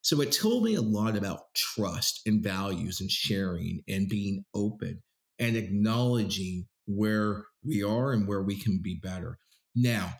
So 0.00 0.20
it 0.20 0.32
told 0.32 0.64
me 0.64 0.74
a 0.74 0.82
lot 0.82 1.16
about 1.16 1.54
trust 1.54 2.22
and 2.26 2.42
values 2.42 3.00
and 3.00 3.10
sharing 3.10 3.82
and 3.88 4.08
being 4.08 4.44
open 4.54 5.02
and 5.38 5.56
acknowledging 5.56 6.66
where 6.86 7.44
we 7.64 7.84
are 7.84 8.12
and 8.12 8.26
where 8.26 8.42
we 8.42 8.58
can 8.58 8.80
be 8.82 8.98
better. 9.00 9.38
Now, 9.76 10.14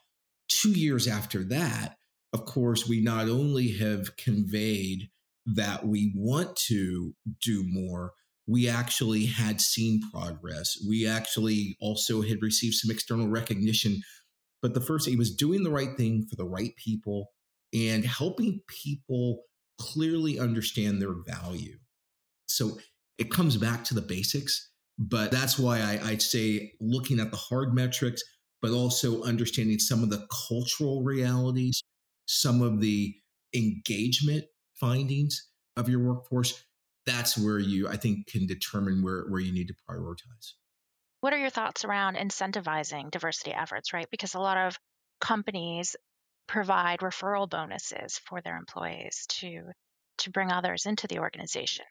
two 0.49 0.71
years 0.71 1.09
after 1.09 1.43
that, 1.45 1.97
of 2.33 2.45
course, 2.45 2.89
we 2.89 3.01
not 3.01 3.29
only 3.29 3.73
have 3.73 4.17
conveyed 4.17 5.11
that 5.47 5.87
we 5.87 6.13
want 6.15 6.57
to 6.57 7.15
do 7.43 7.65
more, 7.67 8.13
we 8.47 8.69
actually 8.69 9.27
had 9.27 9.61
seen 9.61 10.01
progress. 10.13 10.77
We 10.89 11.07
actually 11.07 11.77
also 11.81 12.23
had 12.23 12.43
received 12.43 12.75
some 12.75 12.91
external 12.91 13.29
recognition. 13.29 14.01
But 14.61 14.75
the 14.75 14.81
first 14.81 15.07
thing 15.07 15.19
was 15.19 15.35
doing 15.35 15.63
the 15.63 15.71
right 15.71 15.97
thing 15.97 16.27
for 16.29 16.37
the 16.37 16.49
right 16.49 16.75
people 16.77 17.31
and 17.73 18.05
helping 18.05 18.61
people 18.69 19.43
clearly 19.79 20.39
understand 20.39 21.01
their 21.01 21.15
value. 21.27 21.77
So 22.47 22.79
it 23.19 23.31
comes 23.31 23.57
back 23.57 23.85
to 23.85 23.95
the 23.95 24.03
basics, 24.03 24.71
but 24.99 25.31
that's 25.31 25.59
why 25.59 25.81
I, 25.81 26.01
I'd 26.11 26.23
say 26.23 26.73
looking 26.81 27.19
at 27.21 27.31
the 27.31 27.37
hard 27.37 27.75
metrics, 27.75 28.23
but 28.61 28.73
also 28.73 29.23
understanding 29.23 29.79
some 29.79 30.03
of 30.03 30.11
the 30.11 30.27
cultural 30.49 31.03
realities, 31.03 31.83
some 32.27 32.63
of 32.63 32.81
the 32.81 33.15
engagement 33.55 34.45
findings 34.79 35.49
of 35.77 35.89
your 35.89 36.01
workforce 36.01 36.63
that's 37.07 37.37
where 37.37 37.59
you 37.59 37.89
i 37.89 37.97
think 37.97 38.27
can 38.27 38.47
determine 38.47 39.03
where 39.03 39.25
where 39.29 39.41
you 39.41 39.53
need 39.53 39.69
to 39.69 39.75
prioritize. 39.89 40.55
What 41.21 41.33
are 41.33 41.39
your 41.39 41.51
thoughts 41.51 41.85
around 41.85 42.17
incentivizing 42.17 43.11
diversity 43.11 43.53
efforts 43.53 43.93
right? 43.93 44.09
Because 44.11 44.35
a 44.35 44.41
lot 44.41 44.59
of 44.59 44.79
companies 45.21 45.95
provide 46.49 46.99
referral 46.99 47.49
bonuses 47.49 48.19
for 48.19 48.41
their 48.41 48.57
employees 48.57 49.27
to 49.29 49.63
to 50.19 50.31
bring 50.31 50.51
others 50.51 50.87
into 50.87 51.07
the 51.07 51.21
organization. 51.21 51.85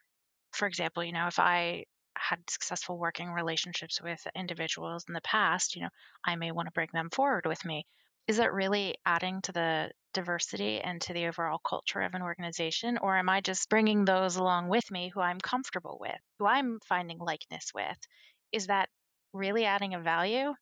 For 0.52 0.68
example 0.68 1.04
you 1.04 1.14
know 1.14 1.28
if 1.28 1.40
i 1.40 1.86
had 2.18 2.40
successful 2.50 2.98
working 2.98 3.32
relationships 3.32 4.02
with 4.02 4.26
individuals 4.36 5.06
in 5.08 5.14
the 5.14 5.22
past 5.22 5.76
you 5.76 5.82
know 5.82 5.90
i 6.26 6.36
may 6.36 6.52
want 6.52 6.68
to 6.68 6.72
bring 6.72 6.90
them 6.94 7.10
forward 7.10 7.46
with 7.46 7.64
me 7.64 7.86
is 8.28 8.40
it 8.40 8.52
really 8.52 8.96
adding 9.06 9.42
to 9.44 9.52
the 9.52 9.92
diversity 10.14 10.80
and 10.80 11.02
to 11.02 11.14
the 11.14 11.28
overall 11.28 11.60
culture 11.68 12.02
of 12.02 12.14
an 12.14 12.22
organization? 12.22 12.98
Or 12.98 13.18
am 13.18 13.30
I 13.30 13.42
just 13.42 13.70
bringing 13.70 14.06
those 14.06 14.36
along 14.36 14.70
with 14.70 14.90
me 14.92 15.12
who 15.14 15.22
I'm 15.22 15.40
comfortable 15.40 15.98
with, 16.00 16.20
who 16.40 16.46
I'm 16.46 16.80
finding 16.88 17.20
likeness 17.20 17.72
with? 17.74 17.98
Is 18.52 18.68
that 18.68 18.90
really 19.34 19.66
adding 19.66 19.94
a 19.94 20.00
value? 20.00 20.54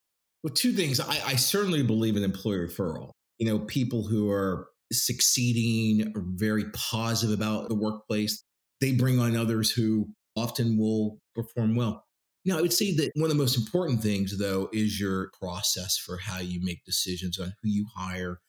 Well, 0.43 0.54
two 0.54 0.72
things. 0.74 1.00
I, 1.00 1.19
I 1.26 1.36
certainly 1.36 1.84
believe 1.84 2.15
in 2.15 2.24
employee 2.24 2.67
referral. 2.67 3.12
You 3.39 3.48
know, 3.48 3.60
people 3.60 4.08
who 4.08 4.30
are 4.32 4.67
succeeding, 4.91 6.12
are 6.15 6.24
very 6.36 6.65
positive 6.74 7.38
about 7.38 7.69
the 7.69 7.76
workplace, 7.76 8.43
they 8.82 8.93
bring 8.93 9.19
on 9.19 9.36
others 9.36 9.69
who 9.69 10.10
often 10.36 10.78
will 10.78 11.19
perform 11.36 11.76
well. 11.76 12.04
Now, 12.49 12.57
I 12.57 12.62
would 12.62 12.73
say 12.73 12.95
that 12.95 13.12
one 13.13 13.29
of 13.29 13.38
the 13.38 13.43
most 13.43 13.57
important 13.57 14.01
things, 14.01 14.39
though, 14.39 14.69
is 14.73 14.99
your 14.99 15.29
process 15.39 15.97
for 15.97 16.17
how 16.17 16.39
you 16.39 16.59
make 16.63 16.83
decisions 16.83 17.38
on 17.38 17.53
who 17.62 17.69
you 17.69 17.85
hire, 17.95 18.39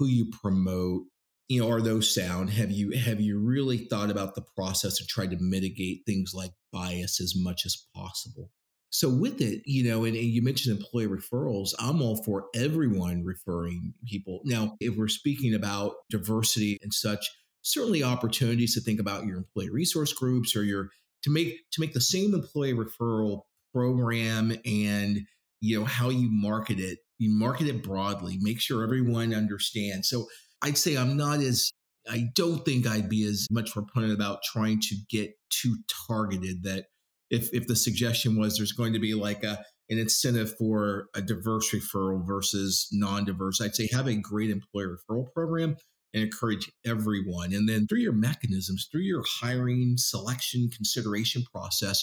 who 0.00 0.06
you 0.06 0.32
promote. 0.42 1.04
You 1.48 1.60
know, 1.60 1.70
are 1.70 1.80
those 1.80 2.12
sound? 2.12 2.50
Have 2.50 2.72
you 2.72 2.90
have 2.90 3.20
you 3.20 3.38
really 3.38 3.78
thought 3.78 4.10
about 4.10 4.34
the 4.34 4.42
process 4.56 4.98
and 4.98 5.08
tried 5.08 5.30
to 5.30 5.36
mitigate 5.38 6.02
things 6.04 6.32
like 6.34 6.50
bias 6.72 7.20
as 7.20 7.34
much 7.36 7.64
as 7.64 7.86
possible? 7.94 8.50
So 8.90 9.08
with 9.08 9.40
it, 9.40 9.62
you 9.64 9.88
know, 9.88 10.02
and, 10.02 10.16
and, 10.16 10.26
you 10.26 10.42
mentioned 10.42 10.76
employee 10.76 11.06
referrals, 11.06 11.70
I'm 11.78 12.02
all 12.02 12.24
for 12.24 12.46
everyone 12.52 13.24
referring 13.24 13.94
people. 14.08 14.40
Now, 14.44 14.74
if 14.80 14.96
we're 14.96 15.06
speaking 15.06 15.54
about 15.54 15.92
diversity 16.10 16.78
and 16.82 16.92
such, 16.92 17.30
certainly 17.62 18.02
opportunities 18.02 18.74
to 18.74 18.80
think 18.80 18.98
about 18.98 19.24
your 19.24 19.36
employee 19.36 19.70
resource 19.70 20.12
groups 20.12 20.56
or 20.56 20.64
your 20.64 20.90
to 21.26 21.32
make 21.32 21.68
to 21.72 21.80
make 21.80 21.92
the 21.92 22.00
same 22.00 22.34
employee 22.34 22.72
referral 22.72 23.42
program 23.74 24.52
and 24.64 25.18
you 25.60 25.78
know 25.78 25.84
how 25.84 26.08
you 26.08 26.28
market 26.30 26.78
it 26.78 26.98
you 27.18 27.36
market 27.36 27.66
it 27.66 27.82
broadly 27.82 28.38
make 28.40 28.60
sure 28.60 28.84
everyone 28.84 29.34
understands. 29.34 30.08
So 30.08 30.26
i'd 30.62 30.78
say 30.78 30.96
i'm 30.96 31.16
not 31.16 31.40
as 31.40 31.70
i 32.08 32.28
don't 32.34 32.64
think 32.64 32.86
i'd 32.86 33.08
be 33.08 33.24
as 33.24 33.46
much 33.50 33.72
proponent 33.72 34.12
about 34.12 34.38
trying 34.44 34.80
to 34.80 34.96
get 35.10 35.32
too 35.50 35.76
targeted 36.06 36.62
that 36.62 36.86
if 37.30 37.52
if 37.52 37.66
the 37.66 37.76
suggestion 37.76 38.38
was 38.38 38.56
there's 38.56 38.72
going 38.72 38.92
to 38.92 39.00
be 39.00 39.14
like 39.14 39.42
a 39.42 39.58
an 39.88 39.98
incentive 39.98 40.56
for 40.56 41.06
a 41.14 41.20
diverse 41.20 41.72
referral 41.72 42.24
versus 42.24 42.88
non-diverse 42.92 43.60
i'd 43.60 43.74
say 43.74 43.88
have 43.92 44.06
a 44.06 44.14
great 44.14 44.50
employee 44.50 44.86
referral 44.86 45.30
program 45.34 45.76
and 46.16 46.24
encourage 46.24 46.72
everyone. 46.86 47.52
And 47.52 47.68
then 47.68 47.86
through 47.86 48.00
your 48.00 48.14
mechanisms, 48.14 48.88
through 48.90 49.02
your 49.02 49.22
hiring, 49.40 49.96
selection, 49.98 50.70
consideration 50.74 51.44
process, 51.52 52.02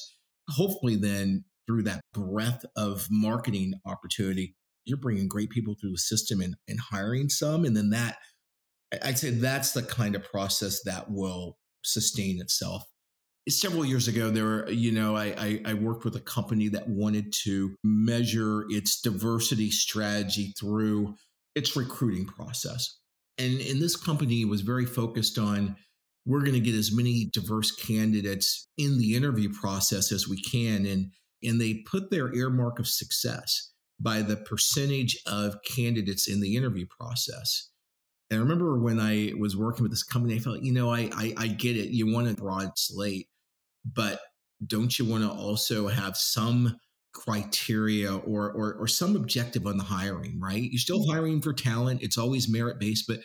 hopefully 0.49 0.95
then 0.95 1.45
through 1.65 1.82
that 1.84 2.02
breadth 2.13 2.63
of 2.78 3.08
marketing 3.10 3.73
opportunity, 3.88 4.56
you're 4.86 4.99
bringing 4.99 5.28
great 5.28 5.49
people 5.49 5.76
through 5.80 5.93
the 5.93 5.97
system 5.97 6.41
and, 6.41 6.56
and 6.67 6.80
hiring 6.80 7.28
some. 7.28 7.65
And 7.65 7.76
then 7.76 7.89
that, 7.89 8.17
I'd 9.02 9.17
say 9.17 9.32
that's 9.32 9.71
the 9.71 9.82
kind 9.82 10.15
of 10.15 10.23
process 10.23 10.84
that 10.84 11.10
will 11.10 11.58
sustain 11.84 12.39
itself. 12.39 12.84
Several 13.49 13.84
years 13.84 14.08
ago, 14.08 14.30
there 14.30 14.45
were, 14.45 14.69
you 14.69 14.91
know, 14.91 15.17
I, 15.17 15.26
I, 15.38 15.62
I 15.65 15.73
worked 15.73 16.06
with 16.06 16.15
a 16.15 16.21
company 16.21 16.67
that 16.69 16.88
wanted 16.88 17.34
to 17.45 17.76
measure 17.84 18.65
its 18.69 19.02
diversity 19.02 19.71
strategy 19.71 20.54
through 20.60 21.15
its 21.56 21.76
recruiting 21.76 22.26
process. 22.26 22.99
And, 23.38 23.60
and 23.62 23.82
this 23.82 23.96
company 23.96 24.46
was 24.46 24.62
very 24.62 24.86
focused 24.86 25.38
on 25.38 25.76
we're 26.26 26.41
going 26.41 26.54
to 26.54 26.60
get 26.60 26.76
as 26.76 26.96
many 26.96 27.30
diverse 27.34 27.72
candidates 27.72 28.67
in 28.78 28.98
the 28.98 29.15
interview 29.15 29.52
process 29.52 30.12
as 30.12 30.28
we 30.28 30.41
can. 30.41 30.86
And, 30.86 31.12
and 31.41 31.60
they 31.60 31.84
put 31.89 32.12
their 32.12 32.34
earmark 32.34 32.80
of 32.80 32.88
success 32.88 33.72
by 34.00 34.22
the 34.22 34.38
percentage 34.38 35.17
of 35.26 35.58
candidates 35.63 36.28
in 36.28 36.39
the 36.39 36.56
interview 36.56 36.86
process. 36.89 37.69
And 38.30 38.39
I 38.39 38.43
remember 38.43 38.80
when 38.80 39.00
I 39.00 39.34
was 39.38 39.58
working 39.58 39.84
with 39.84 39.91
this 39.91 40.04
company, 40.04 40.36
I 40.36 40.39
felt, 40.39 40.63
you 40.63 40.74
know, 40.74 40.91
I, 40.91 41.10
I, 41.13 41.34
I 41.38 41.48
get 41.48 41.78
it. 41.78 41.89
You 41.89 42.12
want 42.12 42.30
a 42.30 42.34
broad 42.34 42.72
slate, 42.78 43.28
but 43.86 44.22
don't 44.65 44.98
you 44.98 45.06
want 45.06 45.24
to 45.24 45.30
also 45.30 45.88
have 45.88 46.15
some 46.15 46.78
criteria 47.13 48.15
or, 48.15 48.52
or 48.52 48.73
or 48.73 48.88
some 48.88 49.15
objective 49.15 49.65
on 49.67 49.78
the 49.78 49.84
hiring, 49.84 50.39
right? 50.39 50.69
You're 50.71 50.80
still 50.80 51.08
hiring 51.10 51.41
for 51.41 51.54
talent. 51.54 52.02
It's 52.02 52.17
always 52.17 52.49
merit 52.49 52.80
based, 52.80 53.06
but 53.08 53.19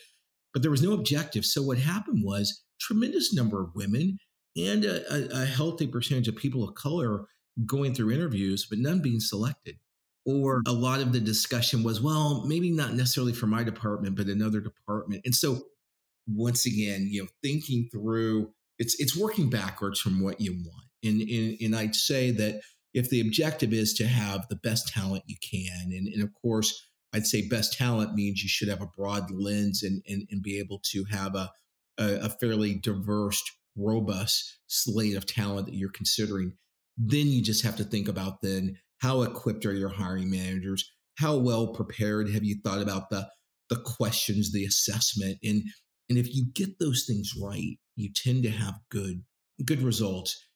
but 0.53 0.63
there 0.63 0.71
was 0.71 0.83
no 0.83 0.93
objective. 0.93 1.45
So 1.45 1.63
what 1.63 1.79
happened 1.79 2.23
was 2.25 2.63
tremendous 2.81 3.35
number 3.35 3.63
of 3.63 3.75
women 3.75 4.19
and 4.57 4.85
a, 4.85 5.13
a, 5.13 5.43
a 5.43 5.47
healthy 5.47 5.87
percentage 5.87 6.29
of 6.29 6.37
people 6.37 6.67
of 6.67 6.75
color 6.75 7.27
going 7.67 7.95
through 7.95 8.13
interviews, 8.13 8.67
but 8.69 8.79
none 8.79 9.03
being 9.03 9.21
selected. 9.21 9.77
Or 10.27 10.63
a 10.67 10.73
lot 10.73 11.01
of 11.01 11.13
the 11.13 11.21
discussion 11.21 11.83
was, 11.83 12.03
well, 12.03 12.45
maybe 12.47 12.71
not 12.71 12.93
necessarily 12.93 13.33
for 13.33 13.47
my 13.47 13.65
department, 13.65 14.17
but 14.17 14.27
another 14.27 14.61
department. 14.61 15.23
And 15.25 15.35
so 15.35 15.61
once 16.27 16.67
again, 16.67 17.09
you 17.11 17.23
know, 17.23 17.29
thinking 17.43 17.89
through 17.91 18.53
it's 18.79 18.95
it's 19.01 19.17
working 19.17 19.49
backwards 19.51 19.99
from 19.99 20.21
what 20.21 20.41
you 20.41 20.53
want. 20.53 20.85
And, 21.03 21.21
and, 21.23 21.57
and 21.61 21.77
I'd 21.77 21.95
say 21.95 22.31
that 22.33 22.61
if 22.95 23.11
the 23.11 23.21
objective 23.21 23.73
is 23.73 23.93
to 23.95 24.07
have 24.07 24.49
the 24.49 24.57
best 24.57 24.89
talent 24.89 25.25
you 25.27 25.37
can, 25.43 25.93
and, 25.93 26.09
and 26.09 26.23
of 26.23 26.31
course, 26.41 26.89
I'd 27.13 27.27
say 27.27 27.49
best 27.49 27.77
talent 27.77 28.15
means 28.15 28.43
you 28.43 28.49
should 28.49 28.69
have 28.69 28.83
a 28.83 28.87
broad 28.87 29.31
lens 29.31 29.83
and, 29.83 30.03
and, 30.07 30.27
and 30.31 30.43
be 30.43 30.59
able 30.59 30.81
to 30.93 31.05
have 31.11 31.35
a, 31.35 31.51
a, 31.99 32.15
a 32.25 32.29
fairly 32.29 32.75
diverse, 32.75 33.43
robust 33.77 34.59
slate 34.67 35.17
of 35.17 35.27
talent 35.27 35.67
that 35.67 35.75
you're 35.75 35.91
considering. 35.91 36.53
Then 36.97 37.29
you 37.29 37.43
just 37.43 37.65
have 37.65 37.77
to 37.77 37.85
think 37.85 38.09
about 38.09 38.43
then 38.43 38.79
how 38.99 39.23
equipped 39.23 39.65
are 39.65 39.75
your 39.75 39.89
hiring 39.89 40.31
managers? 40.31 40.91
How 41.19 41.37
well 41.37 41.69
prepared 41.69 42.31
have 42.31 42.45
you 42.45 42.61
thought 42.63 42.83
about 42.83 43.11
the 43.11 43.29
the 43.71 43.77
questions, 43.77 44.51
the 44.51 44.65
assessment, 44.65 45.39
and 45.45 45.63
and 46.09 46.19
if 46.19 46.35
you 46.35 46.47
get 46.55 46.79
those 46.79 47.05
things 47.07 47.33
right, 47.41 47.79
you 47.97 48.11
tend 48.15 48.43
to 48.45 48.51
have 48.51 48.75
good 48.91 49.23
good 49.65 49.83
results. 49.83 50.48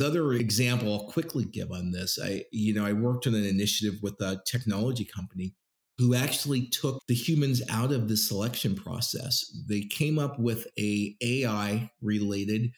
The 0.00 0.06
other 0.06 0.32
example 0.32 0.94
I'll 0.94 1.08
quickly 1.08 1.44
give 1.44 1.70
on 1.70 1.90
this, 1.90 2.18
I 2.18 2.44
you 2.52 2.72
know 2.72 2.86
I 2.86 2.94
worked 2.94 3.26
on 3.26 3.34
an 3.34 3.44
initiative 3.44 4.00
with 4.02 4.18
a 4.22 4.40
technology 4.46 5.04
company 5.04 5.54
who 5.98 6.14
actually 6.14 6.68
took 6.68 7.02
the 7.06 7.14
humans 7.14 7.60
out 7.68 7.92
of 7.92 8.08
the 8.08 8.16
selection 8.16 8.74
process. 8.74 9.44
They 9.68 9.82
came 9.82 10.18
up 10.18 10.38
with 10.38 10.66
a 10.78 11.14
AI 11.22 11.90
related, 12.00 12.70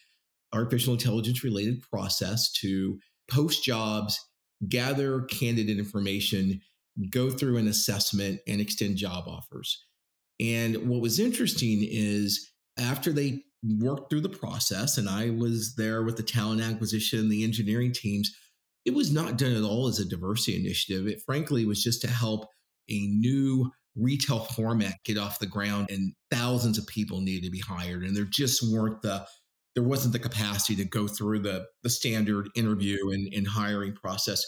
artificial 0.53 0.95
intelligence 0.95 1.45
related 1.45 1.81
process 1.89 2.51
to 2.59 2.99
post 3.31 3.63
jobs, 3.63 4.19
gather 4.67 5.21
candidate 5.21 5.79
information, 5.79 6.59
go 7.09 7.29
through 7.29 7.55
an 7.55 7.69
assessment, 7.69 8.41
and 8.49 8.59
extend 8.59 8.97
job 8.97 9.29
offers. 9.29 9.81
And 10.41 10.89
what 10.89 10.99
was 10.99 11.21
interesting 11.21 11.87
is 11.89 12.51
after 12.77 13.13
they 13.13 13.43
worked 13.63 14.09
through 14.09 14.21
the 14.21 14.29
process, 14.29 14.97
and 14.97 15.07
I 15.09 15.29
was 15.29 15.75
there 15.75 16.03
with 16.03 16.17
the 16.17 16.23
talent 16.23 16.61
acquisition, 16.61 17.29
the 17.29 17.43
engineering 17.43 17.93
teams. 17.93 18.31
It 18.85 18.93
was 18.93 19.11
not 19.13 19.37
done 19.37 19.55
at 19.55 19.63
all 19.63 19.87
as 19.87 19.99
a 19.99 20.05
diversity 20.05 20.57
initiative. 20.57 21.07
It 21.07 21.21
frankly 21.25 21.65
was 21.65 21.81
just 21.81 22.01
to 22.01 22.09
help 22.09 22.47
a 22.89 23.07
new 23.07 23.71
retail 23.95 24.39
format 24.39 24.95
get 25.05 25.17
off 25.17 25.39
the 25.39 25.45
ground, 25.45 25.89
and 25.89 26.13
thousands 26.31 26.77
of 26.77 26.87
people 26.87 27.21
needed 27.21 27.45
to 27.45 27.51
be 27.51 27.59
hired, 27.59 28.03
and 28.03 28.15
there 28.15 28.25
just 28.25 28.63
weren't 28.71 29.01
the 29.01 29.25
there 29.75 29.83
wasn't 29.83 30.13
the 30.13 30.19
capacity 30.19 30.75
to 30.75 30.87
go 30.87 31.07
through 31.07 31.39
the 31.39 31.65
the 31.83 31.89
standard 31.89 32.49
interview 32.55 33.11
and, 33.11 33.33
and 33.33 33.47
hiring 33.47 33.93
process. 33.93 34.43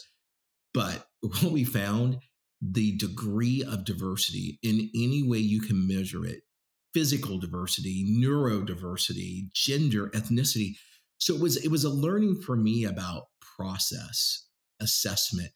But 0.74 1.06
what 1.22 1.52
we 1.52 1.64
found, 1.64 2.18
the 2.62 2.98
degree 2.98 3.64
of 3.64 3.86
diversity 3.86 4.60
in 4.62 4.90
any 4.96 5.24
way 5.24 5.38
you 5.38 5.62
can 5.62 5.88
measure 5.88 6.26
it 6.26 6.42
physical 6.96 7.38
diversity, 7.38 8.06
neurodiversity, 8.10 9.52
gender, 9.54 10.08
ethnicity. 10.12 10.78
So 11.18 11.36
it 11.36 11.42
was 11.42 11.58
it 11.58 11.70
was 11.70 11.84
a 11.84 11.90
learning 11.90 12.42
for 12.42 12.56
me 12.56 12.86
about 12.86 13.24
process 13.58 14.48
assessment. 14.80 15.50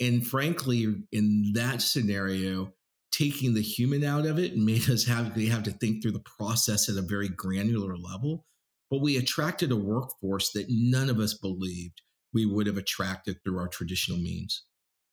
And 0.00 0.24
frankly, 0.24 0.94
in 1.10 1.52
that 1.54 1.82
scenario, 1.82 2.72
taking 3.10 3.54
the 3.54 3.62
human 3.62 4.04
out 4.04 4.24
of 4.24 4.38
it 4.38 4.56
made 4.56 4.88
us 4.88 5.04
have 5.06 5.34
we 5.34 5.46
have 5.48 5.64
to 5.64 5.72
think 5.72 6.00
through 6.00 6.12
the 6.12 6.24
process 6.38 6.88
at 6.88 6.96
a 6.96 7.02
very 7.02 7.28
granular 7.28 7.96
level. 7.96 8.46
But 8.88 9.00
we 9.00 9.16
attracted 9.16 9.72
a 9.72 9.76
workforce 9.76 10.52
that 10.52 10.66
none 10.68 11.10
of 11.10 11.18
us 11.18 11.34
believed 11.34 12.02
we 12.32 12.46
would 12.46 12.68
have 12.68 12.76
attracted 12.76 13.38
through 13.42 13.58
our 13.58 13.68
traditional 13.68 14.18
means. 14.18 14.64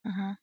Uh-huh. 0.08 0.34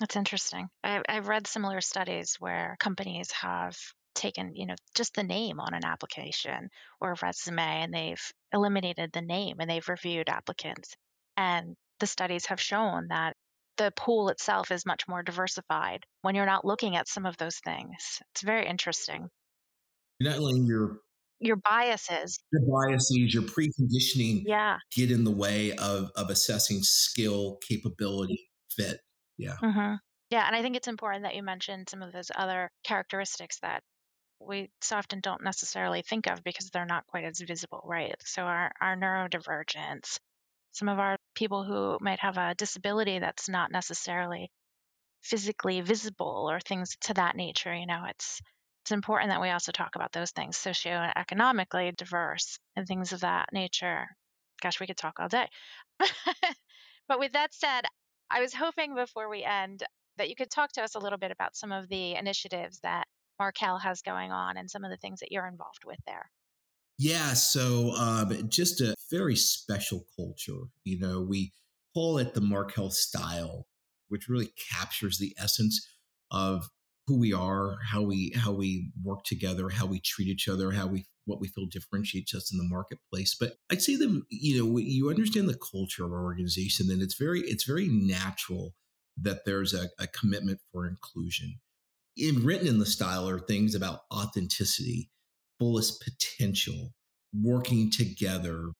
That's 0.00 0.16
interesting. 0.16 0.66
I, 0.82 1.02
I've 1.08 1.28
read 1.28 1.46
similar 1.46 1.80
studies 1.80 2.36
where 2.40 2.76
companies 2.80 3.30
have 3.30 3.76
taken, 4.14 4.54
you 4.54 4.66
know, 4.66 4.74
just 4.94 5.14
the 5.14 5.22
name 5.22 5.60
on 5.60 5.74
an 5.74 5.84
application 5.84 6.68
or 7.00 7.12
a 7.12 7.16
resume 7.22 7.82
and 7.82 7.92
they've 7.92 8.32
eliminated 8.52 9.10
the 9.12 9.22
name 9.22 9.56
and 9.60 9.68
they've 9.68 9.88
reviewed 9.88 10.28
applicants. 10.28 10.94
And 11.36 11.76
the 12.00 12.06
studies 12.06 12.46
have 12.46 12.60
shown 12.60 13.08
that 13.08 13.34
the 13.78 13.92
pool 13.96 14.28
itself 14.28 14.70
is 14.70 14.86
much 14.86 15.08
more 15.08 15.22
diversified 15.22 16.04
when 16.22 16.34
you're 16.34 16.46
not 16.46 16.64
looking 16.64 16.96
at 16.96 17.08
some 17.08 17.26
of 17.26 17.36
those 17.36 17.58
things. 17.64 18.20
It's 18.32 18.42
very 18.42 18.66
interesting. 18.66 19.28
Not 20.20 20.40
letting 20.40 20.66
your 20.66 20.98
your 21.40 21.56
biases, 21.56 22.38
your 22.52 22.62
biases, 22.62 23.34
your 23.34 23.42
preconditioning, 23.42 24.42
yeah, 24.46 24.76
get 24.94 25.10
in 25.10 25.24
the 25.24 25.30
way 25.30 25.72
of 25.72 26.10
of 26.16 26.30
assessing 26.30 26.80
skill, 26.82 27.58
capability, 27.66 28.48
fit. 28.70 29.00
Yeah. 29.38 29.56
Mm-hmm. 29.62 29.94
Yeah, 30.30 30.46
and 30.46 30.56
I 30.56 30.62
think 30.62 30.76
it's 30.76 30.88
important 30.88 31.24
that 31.24 31.34
you 31.34 31.42
mentioned 31.42 31.88
some 31.88 32.02
of 32.02 32.12
those 32.12 32.30
other 32.34 32.70
characteristics 32.84 33.58
that 33.60 33.82
we 34.46 34.70
so 34.80 34.96
often 34.96 35.20
don't 35.20 35.44
necessarily 35.44 36.02
think 36.02 36.26
of 36.26 36.42
because 36.44 36.70
they're 36.70 36.86
not 36.86 37.06
quite 37.06 37.24
as 37.24 37.40
visible, 37.40 37.82
right? 37.84 38.14
So 38.24 38.42
our, 38.42 38.72
our 38.80 38.96
neurodivergence, 38.96 40.18
some 40.72 40.88
of 40.88 40.98
our 40.98 41.16
people 41.34 41.64
who 41.64 41.98
might 42.00 42.20
have 42.20 42.38
a 42.38 42.54
disability 42.54 43.18
that's 43.18 43.48
not 43.48 43.70
necessarily 43.70 44.50
physically 45.22 45.80
visible 45.80 46.48
or 46.50 46.60
things 46.60 46.96
to 47.02 47.14
that 47.14 47.36
nature. 47.36 47.74
You 47.74 47.86
know, 47.86 48.04
it's 48.08 48.40
it's 48.82 48.90
important 48.90 49.30
that 49.30 49.40
we 49.40 49.50
also 49.50 49.70
talk 49.70 49.94
about 49.94 50.12
those 50.12 50.32
things, 50.32 50.56
socioeconomically 50.58 51.96
diverse 51.96 52.58
and 52.76 52.86
things 52.86 53.12
of 53.12 53.20
that 53.20 53.52
nature. 53.52 54.06
Gosh, 54.60 54.80
we 54.80 54.86
could 54.86 54.96
talk 54.96 55.20
all 55.20 55.28
day. 55.28 55.48
but 57.08 57.20
with 57.20 57.32
that 57.32 57.54
said, 57.54 57.82
I 58.28 58.40
was 58.40 58.52
hoping 58.52 58.94
before 58.94 59.28
we 59.28 59.44
end 59.44 59.84
that 60.16 60.28
you 60.28 60.34
could 60.34 60.50
talk 60.50 60.72
to 60.72 60.82
us 60.82 60.96
a 60.96 60.98
little 60.98 61.18
bit 61.18 61.30
about 61.30 61.56
some 61.56 61.70
of 61.70 61.88
the 61.88 62.14
initiatives 62.16 62.80
that 62.80 63.06
Markel 63.38 63.78
has 63.78 64.02
going 64.02 64.30
on 64.30 64.56
and 64.56 64.70
some 64.70 64.84
of 64.84 64.90
the 64.90 64.96
things 64.96 65.20
that 65.20 65.32
you're 65.32 65.46
involved 65.46 65.84
with 65.84 65.98
there. 66.06 66.30
Yeah, 66.98 67.32
so 67.34 67.92
um, 67.92 68.48
just 68.48 68.80
a 68.80 68.94
very 69.10 69.36
special 69.36 70.04
culture. 70.16 70.68
You 70.84 71.00
know, 71.00 71.20
we 71.20 71.52
call 71.94 72.18
it 72.18 72.34
the 72.34 72.40
Markel 72.40 72.90
style, 72.90 73.66
which 74.08 74.28
really 74.28 74.52
captures 74.70 75.18
the 75.18 75.34
essence 75.38 75.84
of 76.30 76.68
who 77.06 77.18
we 77.18 77.32
are, 77.32 77.78
how 77.90 78.02
we 78.02 78.32
how 78.36 78.52
we 78.52 78.92
work 79.02 79.24
together, 79.24 79.68
how 79.70 79.86
we 79.86 80.00
treat 80.00 80.28
each 80.28 80.48
other, 80.48 80.70
how 80.70 80.86
we 80.86 81.06
what 81.24 81.40
we 81.40 81.48
feel 81.48 81.66
differentiates 81.66 82.34
us 82.34 82.52
in 82.52 82.58
the 82.58 82.68
marketplace. 82.68 83.36
But 83.38 83.54
I'd 83.70 83.82
say 83.82 83.96
that 83.96 84.22
you 84.28 84.58
know 84.58 84.78
you 84.78 85.10
understand 85.10 85.48
the 85.48 85.58
culture 85.58 86.04
of 86.04 86.12
our 86.12 86.24
organization, 86.24 86.88
then 86.88 87.00
it's 87.00 87.18
very 87.18 87.40
it's 87.40 87.64
very 87.64 87.88
natural 87.88 88.74
that 89.20 89.44
there's 89.44 89.74
a, 89.74 89.88
a 89.98 90.06
commitment 90.06 90.60
for 90.72 90.86
inclusion. 90.86 91.60
In, 92.16 92.44
written 92.44 92.66
in 92.68 92.78
the 92.78 92.86
style 92.86 93.28
are 93.28 93.38
things 93.38 93.74
about 93.74 94.00
authenticity, 94.12 95.10
fullest 95.58 96.02
potential, 96.02 96.92
working 97.34 97.90
together, 97.90 98.72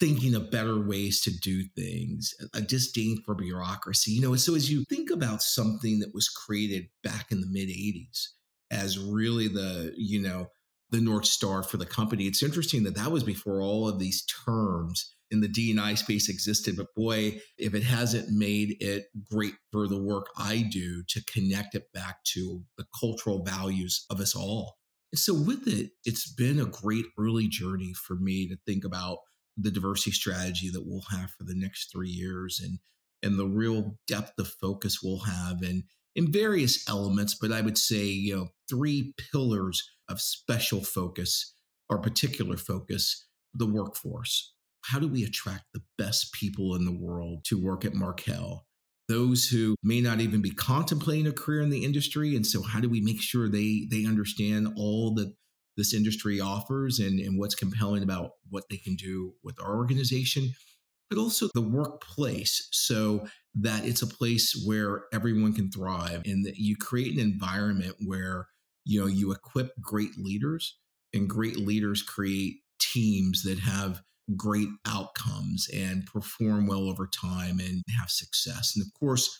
thinking 0.00 0.34
of 0.34 0.50
better 0.50 0.80
ways 0.80 1.20
to 1.22 1.30
do 1.30 1.64
things, 1.76 2.32
a 2.54 2.60
disdain 2.60 3.22
for 3.24 3.34
bureaucracy. 3.34 4.12
You 4.12 4.22
know, 4.22 4.34
so 4.36 4.54
as 4.54 4.70
you 4.70 4.84
think 4.88 5.10
about 5.10 5.42
something 5.42 6.00
that 6.00 6.14
was 6.14 6.28
created 6.28 6.86
back 7.02 7.30
in 7.30 7.40
the 7.40 7.46
mid 7.46 7.68
80s 7.68 8.28
as 8.70 8.98
really 8.98 9.48
the, 9.48 9.92
you 9.96 10.20
know, 10.20 10.48
the 10.90 11.00
North 11.00 11.26
Star 11.26 11.62
for 11.62 11.76
the 11.76 11.86
company, 11.86 12.26
it's 12.26 12.42
interesting 12.42 12.82
that 12.84 12.96
that 12.96 13.12
was 13.12 13.24
before 13.24 13.62
all 13.62 13.88
of 13.88 13.98
these 13.98 14.24
terms 14.24 15.14
in 15.30 15.40
the 15.40 15.48
D&I 15.48 15.94
space 15.94 16.28
existed. 16.28 16.76
But 16.76 16.94
boy, 16.96 17.40
if 17.56 17.74
it 17.74 17.84
hasn't 17.84 18.30
made 18.30 18.76
it 18.80 19.04
great 19.30 19.54
for 19.70 19.86
the 19.86 20.00
work 20.00 20.26
I 20.36 20.68
do 20.70 21.04
to 21.08 21.24
connect 21.24 21.74
it 21.74 21.92
back 21.94 22.24
to 22.34 22.62
the 22.76 22.86
cultural 22.98 23.44
values 23.44 24.04
of 24.10 24.20
us 24.20 24.34
all. 24.34 24.76
So 25.14 25.34
with 25.34 25.66
it, 25.66 25.90
it's 26.04 26.32
been 26.32 26.60
a 26.60 26.66
great 26.66 27.06
early 27.18 27.48
journey 27.48 27.92
for 27.94 28.14
me 28.14 28.48
to 28.48 28.56
think 28.66 28.84
about 28.84 29.18
the 29.56 29.70
diversity 29.70 30.12
strategy 30.12 30.70
that 30.70 30.86
we'll 30.86 31.04
have 31.10 31.30
for 31.30 31.44
the 31.44 31.56
next 31.56 31.90
three 31.92 32.08
years 32.08 32.60
and 32.62 32.78
and 33.22 33.38
the 33.38 33.46
real 33.46 33.98
depth 34.06 34.38
of 34.38 34.48
focus 34.48 35.02
we'll 35.02 35.20
have 35.20 35.60
and 35.60 35.82
in 36.16 36.32
various 36.32 36.88
elements 36.88 37.34
but 37.34 37.52
i 37.52 37.60
would 37.60 37.78
say 37.78 38.04
you 38.04 38.36
know 38.36 38.48
three 38.68 39.14
pillars 39.32 39.88
of 40.08 40.20
special 40.20 40.82
focus 40.82 41.54
or 41.88 41.98
particular 41.98 42.56
focus 42.56 43.26
the 43.54 43.66
workforce. 43.66 44.54
How 44.84 44.98
do 44.98 45.08
we 45.08 45.24
attract 45.24 45.64
the 45.74 45.82
best 45.98 46.32
people 46.32 46.74
in 46.74 46.84
the 46.84 46.96
world 46.96 47.44
to 47.46 47.60
work 47.60 47.84
at 47.84 47.94
markel? 47.94 48.66
Those 49.08 49.48
who 49.48 49.74
may 49.82 50.00
not 50.00 50.20
even 50.20 50.40
be 50.40 50.52
contemplating 50.52 51.26
a 51.26 51.32
career 51.32 51.62
in 51.62 51.70
the 51.70 51.84
industry 51.84 52.36
and 52.36 52.46
so 52.46 52.62
how 52.62 52.80
do 52.80 52.88
we 52.88 53.00
make 53.00 53.20
sure 53.20 53.48
they 53.48 53.86
they 53.90 54.06
understand 54.06 54.68
all 54.76 55.14
that 55.14 55.34
this 55.76 55.94
industry 55.94 56.40
offers 56.40 56.98
and, 56.98 57.18
and 57.18 57.38
what's 57.38 57.54
compelling 57.54 58.02
about 58.02 58.32
what 58.48 58.64
they 58.70 58.76
can 58.76 58.94
do 58.96 59.32
with 59.42 59.60
our 59.60 59.76
organization, 59.76 60.52
but 61.10 61.18
also 61.18 61.48
the 61.54 61.60
workplace 61.60 62.68
so 62.72 63.26
that 63.54 63.84
it's 63.84 64.02
a 64.02 64.06
place 64.06 64.62
where 64.64 65.02
everyone 65.12 65.52
can 65.52 65.70
thrive 65.70 66.22
and 66.24 66.46
that 66.46 66.56
you 66.56 66.76
create 66.76 67.12
an 67.12 67.20
environment 67.20 67.96
where 68.06 68.46
you 68.84 69.00
know 69.00 69.06
you 69.06 69.32
equip 69.32 69.72
great 69.80 70.16
leaders 70.16 70.78
and 71.12 71.28
great 71.28 71.56
leaders 71.56 72.02
create 72.02 72.58
teams 72.80 73.42
that 73.42 73.58
have 73.58 74.00
great 74.36 74.68
outcomes 74.86 75.68
and 75.74 76.06
perform 76.06 76.68
well 76.68 76.88
over 76.88 77.08
time 77.08 77.58
and 77.58 77.82
have 77.98 78.08
success. 78.08 78.72
And 78.76 78.86
of 78.86 78.92
course 78.98 79.36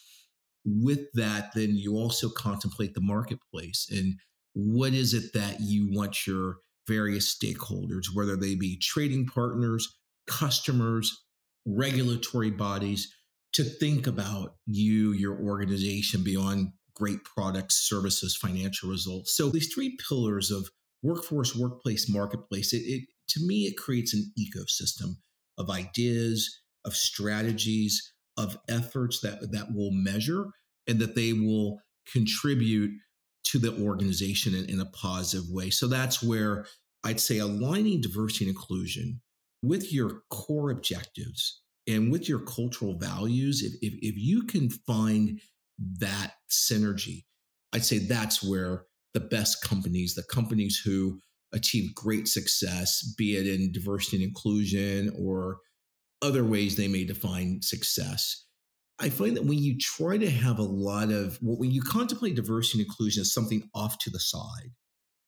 with 0.65 1.07
that 1.15 1.53
then 1.55 1.77
you 1.77 1.97
also 1.97 2.29
contemplate 2.29 2.93
the 2.93 3.01
marketplace 3.01 3.89
and 3.91 4.17
what 4.53 4.93
is 4.93 5.15
it 5.15 5.33
that 5.33 5.61
you 5.61 5.89
want 5.91 6.27
your 6.27 6.57
various 6.87 7.35
stakeholders, 7.35 8.07
whether 8.13 8.37
they 8.37 8.57
be 8.57 8.77
trading 8.77 9.27
partners, 9.27 9.97
customers, 10.27 11.25
regulatory 11.77 12.51
bodies, 12.51 13.13
to 13.53 13.65
think 13.65 14.07
about 14.07 14.57
you, 14.67 15.13
your 15.13 15.39
organization 15.39 16.23
beyond 16.23 16.69
great 16.95 17.25
products, 17.25 17.89
services, 17.89 18.37
financial 18.37 18.89
results. 18.89 19.37
So 19.37 19.49
these 19.49 19.73
three 19.73 19.97
pillars 20.09 20.51
of 20.51 20.69
workforce, 21.03 21.57
workplace, 21.57 22.09
marketplace, 22.09 22.73
it, 22.73 22.83
it 22.85 23.05
to 23.31 23.41
me 23.47 23.65
it 23.65 23.77
creates 23.77 24.15
an 24.15 24.33
ecosystem 24.39 25.17
of 25.59 25.71
ideas, 25.71 26.61
of 26.85 26.95
strategies, 26.95 28.13
of 28.37 28.59
efforts 28.69 29.21
that 29.21 29.53
that 29.53 29.69
will 29.75 29.91
measure 29.93 30.47
and 30.87 30.99
that 30.99 31.15
they 31.15 31.33
will 31.33 31.79
contribute 32.11 32.91
to 33.45 33.59
the 33.59 33.75
organization 33.83 34.55
in, 34.55 34.69
in 34.69 34.81
a 34.81 34.87
positive 34.87 35.47
way. 35.51 35.71
So 35.71 35.89
that's 35.89 36.23
where 36.23 36.67
I'd 37.05 37.21
say 37.21 37.39
aligning 37.39 38.01
diversity 38.01 38.47
and 38.47 38.55
inclusion 38.55 39.21
with 39.63 39.93
your 39.93 40.23
core 40.31 40.71
objectives 40.71 41.61
and 41.87 42.11
with 42.11 42.29
your 42.29 42.41
cultural 42.41 42.99
values, 42.99 43.63
if, 43.63 43.73
if, 43.83 43.99
if 44.01 44.15
you 44.17 44.43
can 44.45 44.71
find 44.71 45.41
that 45.99 46.35
synergy, 46.51 47.25
I'd 47.73 47.85
say 47.85 47.99
that's 47.99 48.43
where 48.43 48.85
the 49.15 49.21
best 49.21 49.63
companies, 49.63 50.15
the 50.15 50.25
companies 50.31 50.81
who 50.85 51.19
achieve 51.53 51.95
great 51.95 52.29
success, 52.29 53.03
be 53.19 53.37
it 53.37 53.47
in 53.47 53.73
diversity 53.73 54.19
and 54.19 54.25
inclusion 54.25 55.13
or 55.19 55.59
other 56.23 56.45
ways 56.45 56.77
they 56.77 56.89
may 56.89 57.05
define 57.05 57.61
success, 57.63 58.47
I 59.01 59.09
find 59.09 59.37
that 59.37 59.47
when 59.47 59.59
you 59.59 59.79
try 59.79 60.19
to 60.19 60.31
have 60.31 60.59
a 60.59 60.63
lot 60.63 61.11
of 61.11 61.39
when 61.41 61.71
you 61.71 61.81
contemplate 61.81 62.37
diversity 62.37 62.81
and 62.81 62.87
inclusion 62.87 63.23
as 63.23 63.33
something 63.33 63.69
off 63.75 63.99
to 63.99 64.11
the 64.11 64.21
side, 64.21 64.73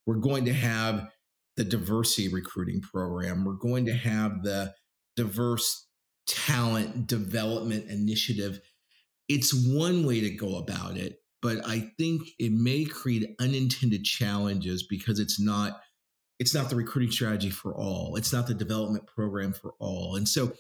we're 0.07 0.17
going 0.17 0.45
to 0.45 0.53
have 0.53 1.09
the 1.57 1.65
diversity 1.65 2.29
recruiting 2.29 2.81
program. 2.81 3.45
We're 3.45 3.55
going 3.55 3.87
to 3.87 3.95
have 3.95 4.43
the 4.43 4.75
diverse 5.17 5.87
talent 6.27 7.07
development 7.07 7.91
initiative. 7.91 8.61
It's 9.29 9.53
one 9.55 10.07
way 10.07 10.21
to 10.21 10.31
go 10.31 10.57
about 10.57 10.97
it, 10.97 11.19
but 11.41 11.67
I 11.67 11.91
think 11.99 12.23
it 12.39 12.53
may 12.53 12.85
create 12.85 13.35
unintended 13.41 14.05
challenges 14.05 14.87
because 14.89 15.19
it's 15.19 15.41
not 15.41 15.81
it's 16.39 16.55
not 16.55 16.71
the 16.71 16.77
recruiting 16.77 17.13
strategy 17.13 17.51
for 17.51 17.77
all. 17.77 18.17
It's 18.17 18.33
not 18.33 18.49
the 18.49 18.55
development 18.55 19.07
program 19.07 19.53
for 19.53 19.75
all. 19.79 20.17
And 20.17 20.27
so 20.27 20.53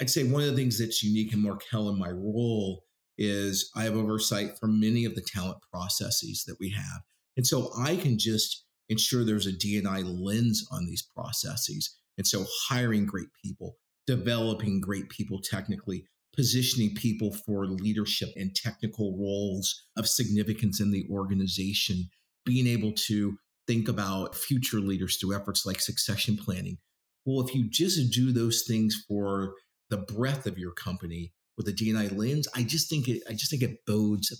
I'd 0.00 0.08
say 0.08 0.24
one 0.24 0.42
of 0.42 0.48
the 0.48 0.56
things 0.56 0.78
that's 0.78 1.02
unique 1.02 1.32
in 1.32 1.42
Markel 1.42 1.90
in 1.90 1.98
my 1.98 2.10
role 2.10 2.84
is 3.18 3.70
I 3.76 3.84
have 3.84 3.96
oversight 3.96 4.58
for 4.58 4.66
many 4.66 5.04
of 5.04 5.14
the 5.14 5.20
talent 5.22 5.58
processes 5.70 6.44
that 6.46 6.56
we 6.60 6.70
have. 6.70 7.02
And 7.36 7.46
so 7.46 7.70
I 7.78 7.96
can 7.96 8.18
just 8.18 8.65
ensure 8.88 9.24
there's 9.24 9.46
a 9.46 9.52
D&I 9.52 10.00
lens 10.00 10.66
on 10.70 10.86
these 10.86 11.02
processes. 11.02 11.98
And 12.18 12.26
so 12.26 12.44
hiring 12.68 13.06
great 13.06 13.28
people, 13.44 13.76
developing 14.06 14.80
great 14.80 15.08
people 15.08 15.40
technically, 15.42 16.04
positioning 16.34 16.94
people 16.94 17.32
for 17.32 17.66
leadership 17.66 18.28
and 18.36 18.54
technical 18.54 19.16
roles 19.18 19.86
of 19.96 20.08
significance 20.08 20.80
in 20.80 20.90
the 20.90 21.06
organization, 21.10 22.08
being 22.44 22.66
able 22.66 22.92
to 22.92 23.38
think 23.66 23.88
about 23.88 24.34
future 24.34 24.78
leaders 24.78 25.16
through 25.16 25.34
efforts 25.34 25.66
like 25.66 25.80
succession 25.80 26.36
planning. 26.36 26.78
Well, 27.24 27.44
if 27.44 27.54
you 27.54 27.68
just 27.68 28.12
do 28.12 28.32
those 28.32 28.64
things 28.66 29.04
for 29.08 29.54
the 29.90 29.98
breadth 29.98 30.46
of 30.46 30.58
your 30.58 30.72
company 30.72 31.32
with 31.56 31.66
a 31.68 31.72
D&I 31.72 32.06
lens, 32.08 32.46
I 32.54 32.62
just 32.62 32.88
think 32.88 33.08
it 33.08 33.22
I 33.28 33.32
just 33.32 33.50
think 33.50 33.62
it 33.62 33.84
bodes 33.86 34.32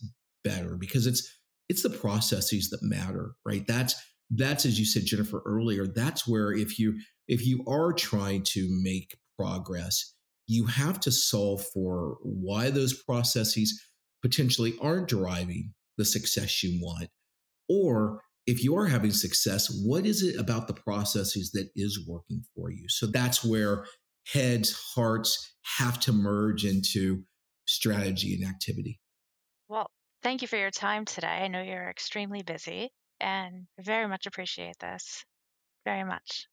better 0.45 0.77
because 0.77 1.07
it's 1.07 1.29
it's 1.69 1.83
the 1.83 1.91
processes 1.91 2.71
that 2.71 2.83
matter, 2.83 3.33
right? 3.45 3.67
That's 3.67 3.95
that's 4.31 4.67
as 4.67 4.79
you 4.79 4.85
said 4.85 5.05
Jennifer 5.05 5.43
earlier, 5.47 5.87
that's 5.87 6.27
where 6.27 6.53
if 6.53 6.79
you 6.79 6.99
if 7.29 7.47
you 7.47 7.65
are 7.67 7.93
trying 7.93 8.43
to 8.45 8.69
make 8.83 9.17
progress, 9.39 10.15
you 10.47 10.67
have 10.67 11.01
to 11.01 11.11
solve 11.11 11.65
for 11.75 12.19
why 12.23 12.71
those 12.71 13.03
processes 13.03 13.83
potentially 14.23 14.75
aren't 14.81 15.09
driving 15.09 15.73
the 15.99 16.05
success 16.05 16.63
you 16.63 16.79
want 16.83 17.09
or 17.69 18.23
if 18.47 18.63
you 18.63 18.77
are 18.77 18.87
having 18.87 19.11
success, 19.11 19.69
what 19.85 20.07
is 20.07 20.23
it 20.23 20.39
about 20.39 20.69
the 20.69 20.75
processes 20.75 21.51
that 21.53 21.69
is 21.75 22.07
working 22.07 22.45
for 22.55 22.71
you? 22.71 22.89
So 22.89 23.07
that's 23.07 23.45
where 23.45 23.85
heads, 24.33 24.73
hearts 24.95 25.55
have 25.79 25.99
to 26.01 26.13
merge 26.13 26.65
into 26.65 27.25
strategy 27.67 28.35
and 28.35 28.49
activity. 28.49 29.01
Well, 29.69 29.91
thank 30.23 30.43
you 30.43 30.49
for 30.49 30.57
your 30.57 30.71
time 30.71 31.05
today. 31.05 31.27
I 31.27 31.49
know 31.49 31.61
you're 31.61 31.91
extremely 31.91 32.43
busy 32.43 32.91
and 33.21 33.67
very 33.81 34.09
much 34.09 34.27
appreciate 34.27 34.79
this. 34.81 35.25
Very 35.85 36.05
much. 36.05 36.47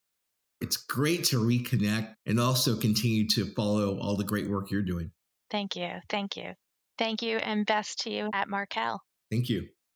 It's 0.61 0.77
great 0.77 1.25
to 1.25 1.39
reconnect 1.39 2.15
and 2.25 2.39
also 2.39 2.77
continue 2.77 3.27
to 3.29 3.53
follow 3.53 3.99
all 3.99 4.15
the 4.15 4.23
great 4.23 4.49
work 4.49 4.71
you're 4.71 4.81
doing. 4.81 5.11
Thank 5.49 5.75
you. 5.75 5.89
Thank 6.09 6.37
you. 6.37 6.53
Thank 6.97 7.21
you 7.21 7.37
and 7.37 7.65
best 7.65 7.99
to 8.01 8.11
you 8.11 8.29
at 8.33 8.47
Markel. 8.47 9.01
Thank 9.29 9.49
you. 9.49 9.67